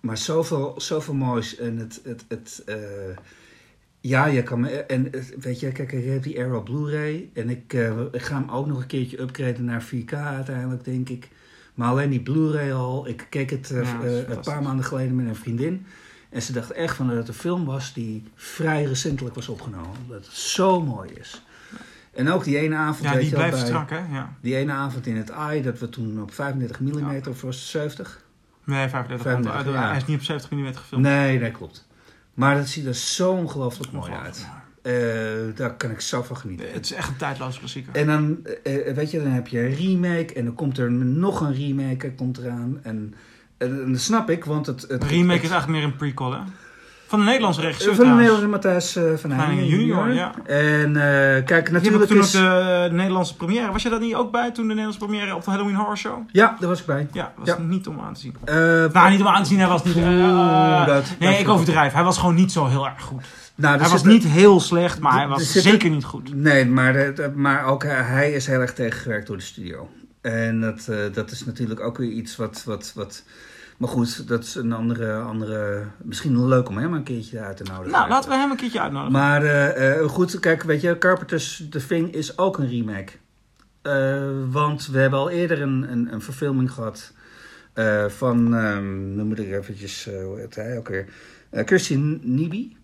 [0.00, 1.56] Maar zoveel, zoveel moois.
[1.56, 2.00] En het...
[2.04, 2.76] het, het eh,
[4.00, 4.68] ja, je kan me...
[4.68, 7.28] En weet je, kijk, ik heb die Arrow Blu-ray.
[7.34, 11.08] En ik, eh, ik ga hem ook nog een keertje upgraden naar 4K uiteindelijk, denk
[11.08, 11.28] ik.
[11.74, 13.08] Maar alleen die Blu-ray al.
[13.08, 15.86] Ik keek het eh, Ja, eh, een paar maanden geleden met een vriendin.
[16.30, 19.96] En ze dacht echt van dat het een film was die vrij recentelijk was opgenomen.
[20.08, 21.42] Dat het zo mooi is.
[22.14, 23.96] En ook die ene avond, Ja, weet die blijft bij- strak, hè?
[23.96, 24.34] Ja.
[24.40, 27.64] Die ene avond in het AI, dat we toen op 35 mm of was het
[27.64, 28.24] 70?
[28.64, 29.22] Nee, 35.
[29.26, 29.88] 35, want, eh, ja.
[29.88, 31.04] Hij is niet op 70 mm gefilmd.
[31.04, 31.87] Nee, dat klopt.
[32.38, 34.46] Maar dat ziet er zo ongelooflijk mooi uit.
[34.82, 34.92] Eh,
[35.56, 36.72] daar kan ik zo van genieten.
[36.72, 37.94] Het is echt een tijdloos klassieker.
[37.94, 41.40] En dan, eh, weet je, dan heb je een remake en dan komt er nog
[41.40, 42.78] een remake komt eraan.
[42.82, 43.14] En,
[43.56, 44.82] en, en dat snap ik, want het...
[44.88, 46.38] het remake het- is eigenlijk meer een prequel, hè?
[47.08, 48.10] Van een Nederlandse regisseur Van de.
[48.12, 50.34] Nederlandse Matthijs eh, van Heiningen junior, ja.
[50.46, 52.36] En eh, kijk, natuurlijk toen is...
[52.36, 53.72] ook de Nederlandse première.
[53.72, 56.18] Was je dat niet ook bij toen de Nederlandse première op de Halloween Horror Show?
[56.32, 57.08] Ja, daar was ik bij.
[57.12, 57.58] Ja, was Ja.
[57.58, 58.34] niet om aan te zien.
[58.44, 58.54] Eh,
[58.92, 59.96] Nou, niet om aan te zien, hij was niet...
[59.96, 61.92] eh, Oeh, dat- nee, dat- ik overdrijf.
[61.92, 63.22] Hij was gewoon niet zo heel erg goed.
[63.54, 66.34] nou, Hij was niet heel slecht, maar hij was zeker niet goed.
[66.34, 69.88] Nee, maar, de- de- maar ook hij- is heel erg tegengewerkt door de studio.
[70.20, 73.22] En dat, dat is natuurlijk ook weer iets wat, wat, wat...
[73.78, 75.84] Maar goed, dat is een andere, andere...
[76.02, 77.90] Misschien leuk om hem een keertje uit te nodigen.
[77.90, 79.12] Nou, laten we hem een keertje uitnodigen.
[79.12, 83.12] Maar eh, eh, goed, kijk, weet je, Carpenter's The Thing is ook een remake.
[83.82, 87.12] Eh, want we hebben al eerder een, een, een verfilming gehad
[87.78, 91.06] eh, van, ehm nu moet ik eventjes, hoe heet hij ook weer,
[91.50, 92.76] Christian Nibi.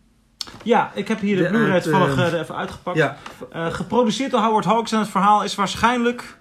[0.62, 2.96] Ja, ik heb hier de, De Blu-ray toevallig eh, eh, er even uitgepakt.
[2.96, 3.16] Ja,
[3.52, 6.36] geproduceerd door Howard Hawks en het verhaal is waarschijnlijk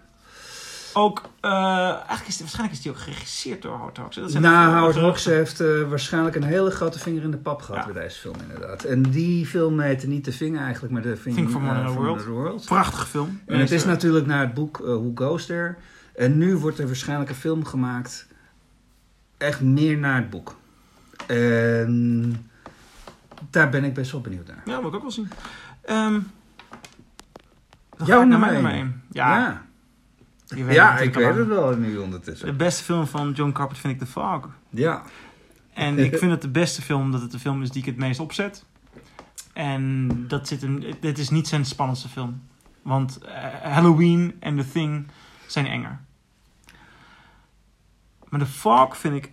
[0.94, 1.22] ook...
[1.40, 1.52] eh,
[1.90, 4.16] eigenlijk is, waarschijnlijk is die ook geregisseerd door Howard Hawks.
[4.16, 7.62] Dat zijn nou, Howard Hawks heeft eh, waarschijnlijk een hele grote vinger in de pap
[7.62, 7.92] gehad Ja.
[7.94, 8.84] bij deze film inderdaad.
[8.84, 12.18] En die film heette niet de vinger eigenlijk, maar de vinger Think from eh, from
[12.26, 12.66] World.
[12.66, 13.42] Prachtige film.
[13.46, 15.76] En het is natuurlijk naar het boek Who Goes There.
[16.16, 18.28] En nu wordt er waarschijnlijk een film gemaakt.
[19.38, 20.56] Echt meer naar het boek.
[21.28, 22.50] En
[23.50, 24.62] daar ben ik best wel benieuwd naar.
[24.66, 25.30] Ja, moet ik ook wel zien.
[27.98, 28.72] Dan Jouw naar nummer.
[28.72, 29.04] 1.
[29.12, 29.66] Ja, ja,
[30.56, 32.48] ja ik weet het wel nu ondertussen.
[32.48, 34.50] De beste film van John Carpenter vind ik The Fog.
[34.70, 35.04] Ja,
[35.74, 37.98] En ik vind het de beste film omdat het de film is die ik het
[37.98, 38.66] meest opzet.
[39.54, 42.42] En dat zit hem, dit is niet zijn spannendste film.
[42.82, 45.08] Want eh, Halloween en The Thing
[45.48, 46.00] zijn enger.
[48.30, 49.32] Maar The Fog vind ik...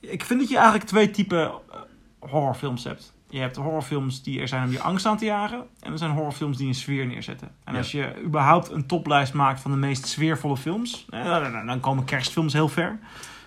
[0.00, 1.80] Ik vind dat je eigenlijk twee typen eh,
[2.18, 3.13] horrorfilms hebt.
[3.30, 5.66] Je hebt horrorfilms die er zijn om je angst aan te jagen.
[5.80, 7.48] En er zijn horrorfilms die een sfeer neerzetten.
[7.64, 7.78] En Ja.
[7.78, 11.06] als je überhaupt een toplijst maakt van de meest sfeervolle films...
[11.10, 12.98] eh, dan- komen kerstfilms heel ver.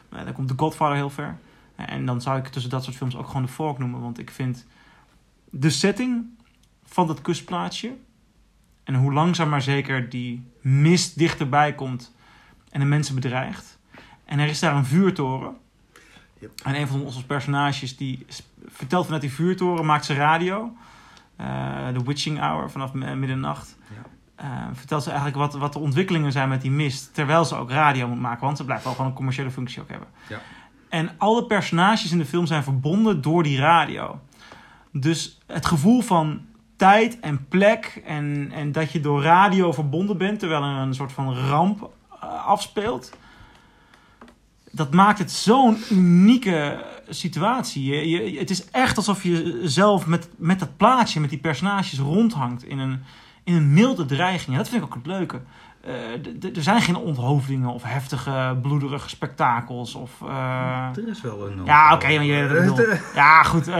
[0.09, 1.37] Eh, Dan komt The Godfather heel ver.
[1.75, 4.01] En dan zou ik tussen dat soort films ook gewoon de Fork noemen.
[4.01, 4.65] Want ik vind
[5.49, 6.25] de setting
[6.85, 7.91] van dat kustplaatsje...
[8.83, 12.15] en hoe langzaam maar zeker die mist dichterbij komt...
[12.69, 13.77] en de mensen bedreigt.
[14.25, 15.55] En er is daar een vuurtoren.
[16.39, 16.51] Yep.
[16.63, 18.25] En een van onze personages die
[18.65, 19.85] vertelt vanuit die vuurtoren...
[19.85, 20.75] maakt ze radio.
[21.35, 23.77] Eh, De Witching Hour vanaf middernacht.
[23.95, 24.01] Ja.
[24.35, 27.13] Eh, vertelt ze eigenlijk wat, wat de ontwikkelingen zijn met die mist.
[27.13, 28.45] Terwijl ze ook radio moet maken.
[28.45, 30.07] Want ze blijft wel gewoon een commerciële functie ook hebben.
[30.27, 30.39] Ja.
[30.89, 34.19] En alle personages in de film zijn verbonden door die radio.
[34.91, 36.41] Dus het gevoel van
[36.75, 38.01] tijd en plek.
[38.05, 40.39] En, en dat je door radio verbonden bent.
[40.39, 41.89] Terwijl er een soort van ramp
[42.21, 43.17] eh, afspeelt.
[44.71, 47.85] Dat maakt het zo'n unieke situatie.
[47.85, 51.99] Je, je, het is echt alsof je zelf met, met dat plaatje, met die personages
[51.99, 52.99] rondhangt in een,
[53.43, 54.51] in een milde dreiging.
[54.51, 55.41] En dat vind ik ook het leuke.
[56.39, 59.95] d- er zijn geen onthoofdingen of heftige, bloederige spektakels.
[59.95, 61.61] Of, eh, Er is wel een...
[61.65, 63.67] ja, oké, maar je, ja, goed.
[63.67, 63.73] eh,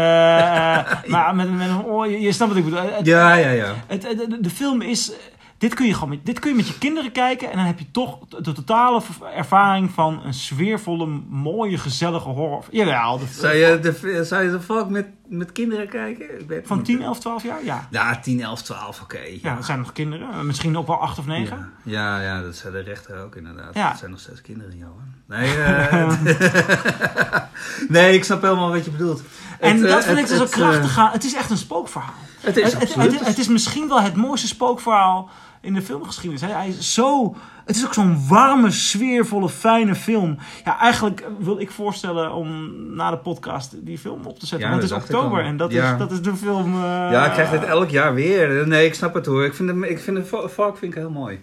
[1.12, 2.92] maar met, met een oor, je, je snapt wat ik bedoel.
[2.92, 3.74] Het, Ja, ja, ja.
[3.88, 5.12] het, het- de, de film is.
[5.58, 7.80] Dit kun, je gewoon met, dit kun je met je kinderen kijken en dan heb
[7.80, 9.02] je toch de totale
[9.36, 12.66] ervaring van een sfeervolle, mooie, gezellige horror.
[12.72, 16.40] Jawel, de, Zou je de, zou je de met, met kinderen kijken?
[16.40, 16.86] Ik weet van niet.
[16.86, 17.64] 10, 11, 12 jaar?
[17.64, 17.88] Ja.
[17.92, 19.20] Ja, 10, 11, 12, oké.
[19.42, 20.46] Ja, dat zijn nog kinderen.
[20.46, 21.58] Misschien ook wel 8 of 9.
[21.84, 22.18] Ja.
[22.18, 23.74] ja, ja, dat zijn de rechter ook inderdaad.
[23.74, 23.90] Ja.
[23.90, 25.16] Dat zijn nog steeds kinderen, Johan.
[25.28, 26.22] Nee, eh,
[27.96, 29.22] nee, ik snap helemaal wat je bedoelt.
[29.60, 31.14] En Het, eh, dat vind ik dus het, krachtig eh.
[31.14, 32.14] Het is echt een spookverhaal.
[32.40, 32.74] Het is
[33.24, 35.30] het is misschien wel het mooiste spookverhaal
[35.68, 36.42] in de filmgeschiedenis.
[36.42, 40.38] Hij, hij is zo, het is ook zo'n warme, sfeervolle, fijne film.
[40.66, 44.68] Ja, eigenlijk wil ik voorstellen om na de podcast die film op te zetten.
[44.70, 45.92] Ja, Want het is oktober en dat, Ja.
[45.94, 46.74] is, dat is de film...
[46.74, 48.68] eh, Ja, ik krijg dit elk jaar weer.
[48.68, 49.46] Nee, ik snap het hoor.
[49.46, 51.40] Ik vind, hem, ik vind de Valk vind ik heel mooi.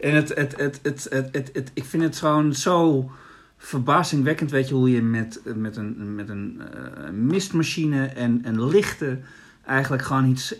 [0.00, 3.10] En het, het, het, het, het, het, het- ik vind het gewoon zo
[3.56, 9.24] verbazingwekkend, weet je, hoe je met, met een, met een eh, mistmachine en, en lichten
[9.66, 10.54] eigenlijk gewoon iets,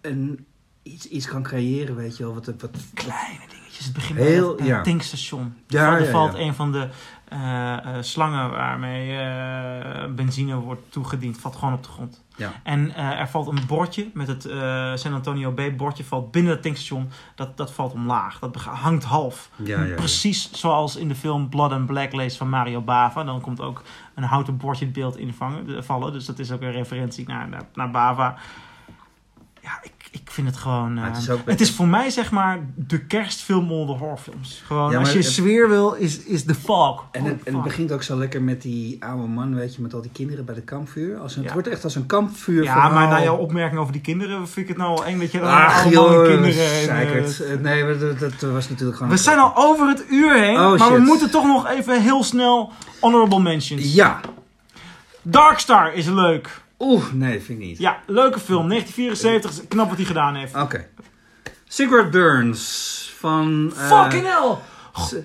[0.00, 0.46] een,
[0.92, 2.34] iets, iets kan creëren, weet je wel.
[2.34, 3.84] Wat, wat, Kleine dingetjes.
[3.84, 4.82] Het begint Heel- bij het ja.
[4.82, 5.54] tankstation.
[5.66, 6.38] Ja, er valt, ja, valt ja.
[6.38, 6.88] een van de
[7.28, 12.22] eh, eh, slangen waarmee eh, benzine wordt toegediend, valt gewoon op de grond.
[12.36, 12.52] Ja.
[12.62, 14.42] En er valt een bordje met het
[15.00, 17.10] San Antonio Bay bordje valt binnen het tankstation.
[17.34, 18.38] Dat, dat valt omlaag.
[18.38, 19.50] Dat hangt half.
[19.56, 19.94] ja, ja.
[19.94, 23.24] Precies zoals in de film Blood and Black Lace van Mario Bava.
[23.24, 23.82] Dan komt ook
[24.14, 26.12] een houten bordje het beeld invangen, eh, vallen.
[26.12, 28.36] Dus dat is ook een referentie naar, naar, naar Bava.
[29.60, 30.98] Ja, ik, ik vind het gewoon...
[30.98, 34.62] Eh, het is het is voor mij zeg maar de kerstfilm onder de horrorfilms.
[34.66, 37.04] Gewoon, Ja, als je het- sfeer wil, is, is The Fog.
[37.12, 39.94] En het, en het begint ook zo lekker met die oude man, weet je, met
[39.94, 41.18] al die kinderen bij de kampvuur.
[41.18, 41.44] Als een, Ja.
[41.44, 42.62] Het wordt echt als een kampvuur.
[42.62, 45.32] Ja, maar na jouw opmerking over die kinderen vind ik het nou wel eng dat
[45.32, 46.54] je dan Ach allemaal joh, kinderen...
[46.84, 47.40] zeikert.
[47.40, 49.12] eh, Eh, Nee, dat, dat was natuurlijk gewoon...
[49.12, 52.22] we zijn al over het uur heen, Oh, maar we moeten toch nog even heel
[52.24, 53.94] snel honorable mentions.
[53.94, 54.20] Ja.
[55.22, 56.60] Darkstar is leuk.
[56.78, 57.78] Oeh, nee, vind ik niet.
[57.78, 58.68] Ja, leuke film.
[58.68, 60.54] 1974, knap wat hij gedaan heeft.
[60.56, 60.86] Oké.
[61.68, 63.72] Sigurd Burns van...
[63.76, 64.54] eh, Fucking hell!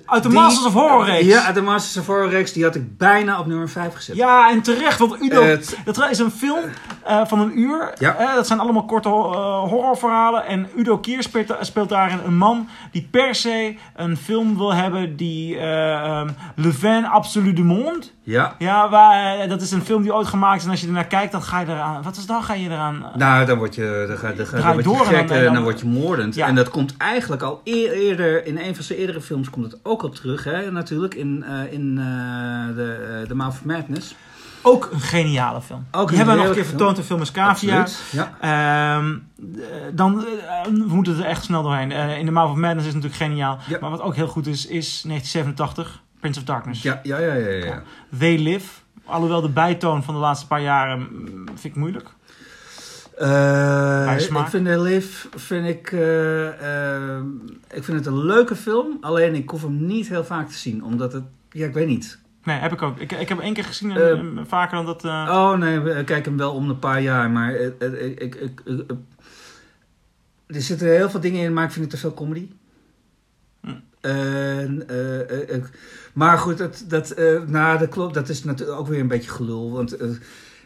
[0.06, 1.26] Uit de die- Masters of Horror reeks.
[1.26, 2.52] Ja, uit de Masters of Horror reeks.
[2.52, 4.16] Die had ik bijna op nummer 5 gezet.
[4.16, 6.60] Ja, en terecht, want Udo, Het- dat is een film
[7.04, 7.92] eh, van een uur.
[7.98, 8.16] Ja.
[8.16, 9.14] Eh, dat zijn allemaal korte eh,
[9.62, 10.46] horrorverhalen.
[10.46, 15.16] En Udo Kier speelt, speelt daarin een man die per se een film wil hebben
[15.16, 18.02] die um, Le Vin Absolu du Monde.
[18.22, 18.54] Ja.
[18.58, 20.64] Ja, waar, dat is een film die ooit gemaakt is.
[20.64, 22.02] En als je ernaar kijkt, dan ga je eraan...
[22.02, 22.42] Wat is dan?
[22.42, 23.04] Ga je eraan...
[23.16, 25.44] Nou, dan word je, dan ga, dan ga, dan word je gek dan- en en
[25.44, 26.34] dan, dan- word je moordend.
[26.34, 26.46] Ja.
[26.46, 29.80] En dat komt eigenlijk al eer- eerder, in een van zijn eerdere films komt het
[29.82, 34.14] ook op terug, hè, natuurlijk, in, eh, in eh, de, eh, The Mouth of Madness.
[34.62, 35.86] Ook een geniale film.
[35.90, 37.86] Ook die hebben we nog een keer vertoond in Film Escavia.
[38.10, 38.36] Ja.
[38.40, 39.04] Eh,
[39.92, 40.24] dan,
[40.64, 41.90] we moeten er echt snel doorheen.
[41.90, 43.58] In The Mouth of Madness is natuurlijk geniaal.
[43.68, 43.78] Ja.
[43.80, 46.82] Maar wat ook heel goed is, is 1987, Prince of Darkness.
[46.82, 47.82] Ja, ja, ja, ja, ja.
[48.18, 48.80] They Live.
[49.04, 52.08] Alhoewel de bijtoon van de laatste paar jaren mm, vind ik moeilijk.
[53.16, 54.44] Smaak.
[54.44, 56.48] ik vind The Live, vind ik, eh,
[57.16, 57.22] eh,
[57.72, 58.98] ik vind het een leuke film.
[59.00, 62.18] Alleen ik hoef hem niet heel vaak te zien, omdat het, ja, ik weet niet.
[62.44, 62.98] Nee, heb ik ook.
[62.98, 65.04] Ik, ik heb hem één keer gezien en vaker dan dat...
[65.04, 68.34] Oh nee, we kijken hem wel om een paar jaar, maar ik, ik, ik,
[68.64, 68.90] ik-
[70.46, 72.48] er zitten heel veel dingen in, maar ik vind het te veel comedy.
[73.60, 73.70] Hm.
[74.00, 74.86] En,
[75.48, 75.70] ik-
[76.12, 77.14] maar goed, dat, dat,
[77.46, 78.14] nou, dat klopt.
[78.14, 79.70] Dat is natuurlijk ook weer een beetje gelul.
[79.72, 79.96] Want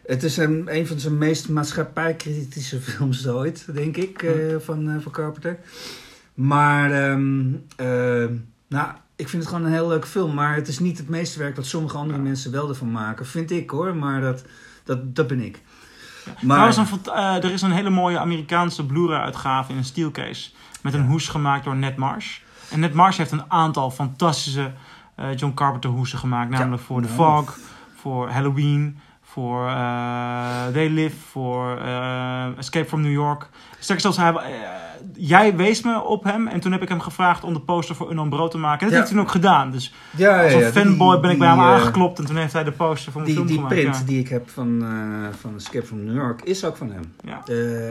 [0.09, 5.01] het is een, een van zijn meest maatschappijkritische films ooit, denk ik, eh, van, eh,
[5.01, 5.59] van Carpenter.
[6.35, 8.31] Maar, ehm, eh,
[8.69, 10.35] nou, ik vind het gewoon een heel leuke film.
[10.35, 13.27] Maar het is niet het meeste werk wat sommige andere mensen wel ervan maken.
[13.27, 14.45] Vind ik hoor, maar dat,
[14.85, 15.63] dat, dat ben ik.
[16.41, 20.51] Maar, Trouwens, een er is een hele mooie Amerikaanse Blu-ray uitgave in een steelcase.
[20.83, 22.39] Met een hoes gemaakt door Ned Marsh.
[22.71, 24.73] En Ned Marsh heeft een aantal fantastische
[25.37, 26.51] John Carpenter hoesen gemaakt.
[26.51, 27.09] Namelijk voor The.
[27.09, 27.59] Fog,
[27.95, 28.99] voor Halloween,
[29.33, 33.49] voor eh They Live, voor eh, Escape from New York.
[33.79, 34.41] Sterker zelfs, hij, eh,
[35.17, 36.47] jij wees me op hem.
[36.49, 38.79] En toen heb ik hem gevraagd om de poster voor Unknown Brood te maken.
[38.81, 38.97] En dat Ja.
[38.99, 39.71] heeft hij toen ook gedaan.
[39.71, 42.19] Dus ja, als ja, een ja, fanboy die- ben ik die, bij hem aangeklopt.
[42.19, 43.75] En toen heeft hij de poster voor mijn Die, film die gemaakt.
[43.75, 44.05] print ja.
[44.07, 44.85] die ik heb van,
[45.41, 47.15] van Escape from New York is ook van hem.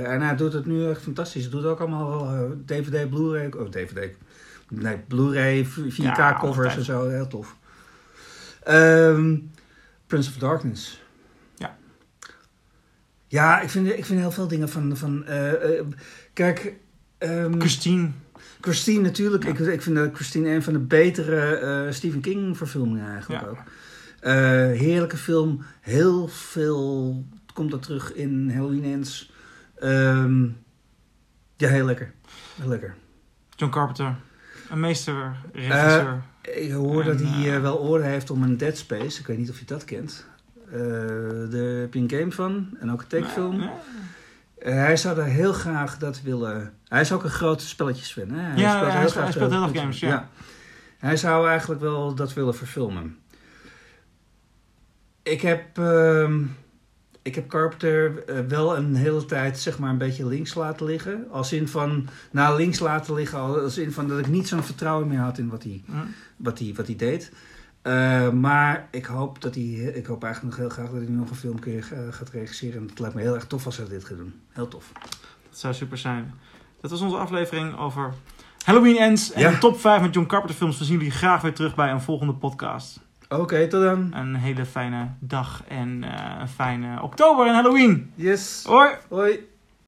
[0.05, 1.41] En hij doet het nu echt fantastisch.
[1.41, 2.27] Hij doet ook allemaal
[2.65, 3.51] DVD, Blu-ray.
[3.57, 4.09] Oh, DVD.
[4.69, 7.09] Nee, Blu-ray, 4K Ja, covers en zo.
[7.09, 7.55] Heel tof.
[8.63, 9.35] Ehm,
[10.07, 11.01] Prince of Darkness.
[13.28, 13.61] Ja.
[13.61, 14.97] Ik vind, ik vind heel veel dingen van...
[14.97, 15.86] van eh, eh,
[16.34, 16.73] kijk...
[17.17, 18.09] ehm, Christine.
[18.61, 19.43] Christine natuurlijk.
[19.43, 19.49] Ja.
[19.49, 23.47] Ik, ik vind dat Christine een van de betere eh, Stephen King verfilmingen eigenlijk Ja.
[23.47, 23.57] ook.
[24.78, 25.61] Heerlijke film.
[25.82, 29.32] Heel veel komt er terug in Halloween Ends.
[29.75, 30.43] Ehm,
[31.55, 32.13] ja, heel lekker.
[32.55, 32.95] Heel lekker.
[33.55, 34.15] John Carpenter.
[34.69, 36.21] Een meester, regisseur.
[36.41, 39.19] Ik hoor dat hij wel oren heeft om een Dead Space.
[39.19, 40.25] Ik weet niet of je dat kent.
[40.72, 40.80] Eh
[41.51, 43.57] daar heb je een game van en ook een tekenfilm.
[43.57, 43.70] Nee,
[44.57, 46.74] Eh, hij zou daar heel graag dat willen.
[46.88, 48.30] Hij is ook een grote spelletjesfan.
[48.30, 48.41] Hè?
[48.41, 49.99] Hij Ja, speelt hij heel speelt- graag hij speelt heel spelletjes.
[49.99, 50.30] games, ja.
[50.97, 53.18] Hij zou eigenlijk wel dat willen verfilmen.
[55.24, 56.43] Ik heb, ehm,
[57.22, 61.26] ik heb Carpenter eh, wel een hele tijd zeg maar een beetje links laten liggen.
[61.32, 65.07] Als in van, nou links laten liggen, als in van dat ik niet zo'n vertrouwen
[65.07, 65.84] meer had in wat hij
[66.38, 67.32] wat hij, wat hij deed.
[67.88, 71.29] Eh, maar ik hoop, dat hij, ik hoop eigenlijk nog heel graag dat hij nog
[71.29, 72.81] een film keer, eh, gaat regisseren.
[72.81, 74.33] En het lijkt me heel erg tof als hij dit gaat doen.
[74.51, 74.91] Heel tof.
[75.49, 76.33] Dat zou super zijn.
[76.81, 78.13] Dat was onze aflevering over
[78.65, 79.49] Halloween Ends en Ja.
[79.51, 80.77] de top 5 met John Carpenter films.
[80.79, 82.99] We zien jullie graag weer terug bij een volgende podcast.
[83.29, 84.13] Oké, tot dan.
[84.13, 88.11] Een hele fijne dag en eh, een fijne oktober en Halloween.
[88.15, 88.63] Yes.
[88.65, 88.95] Hoi!
[89.09, 89.47] Hoi.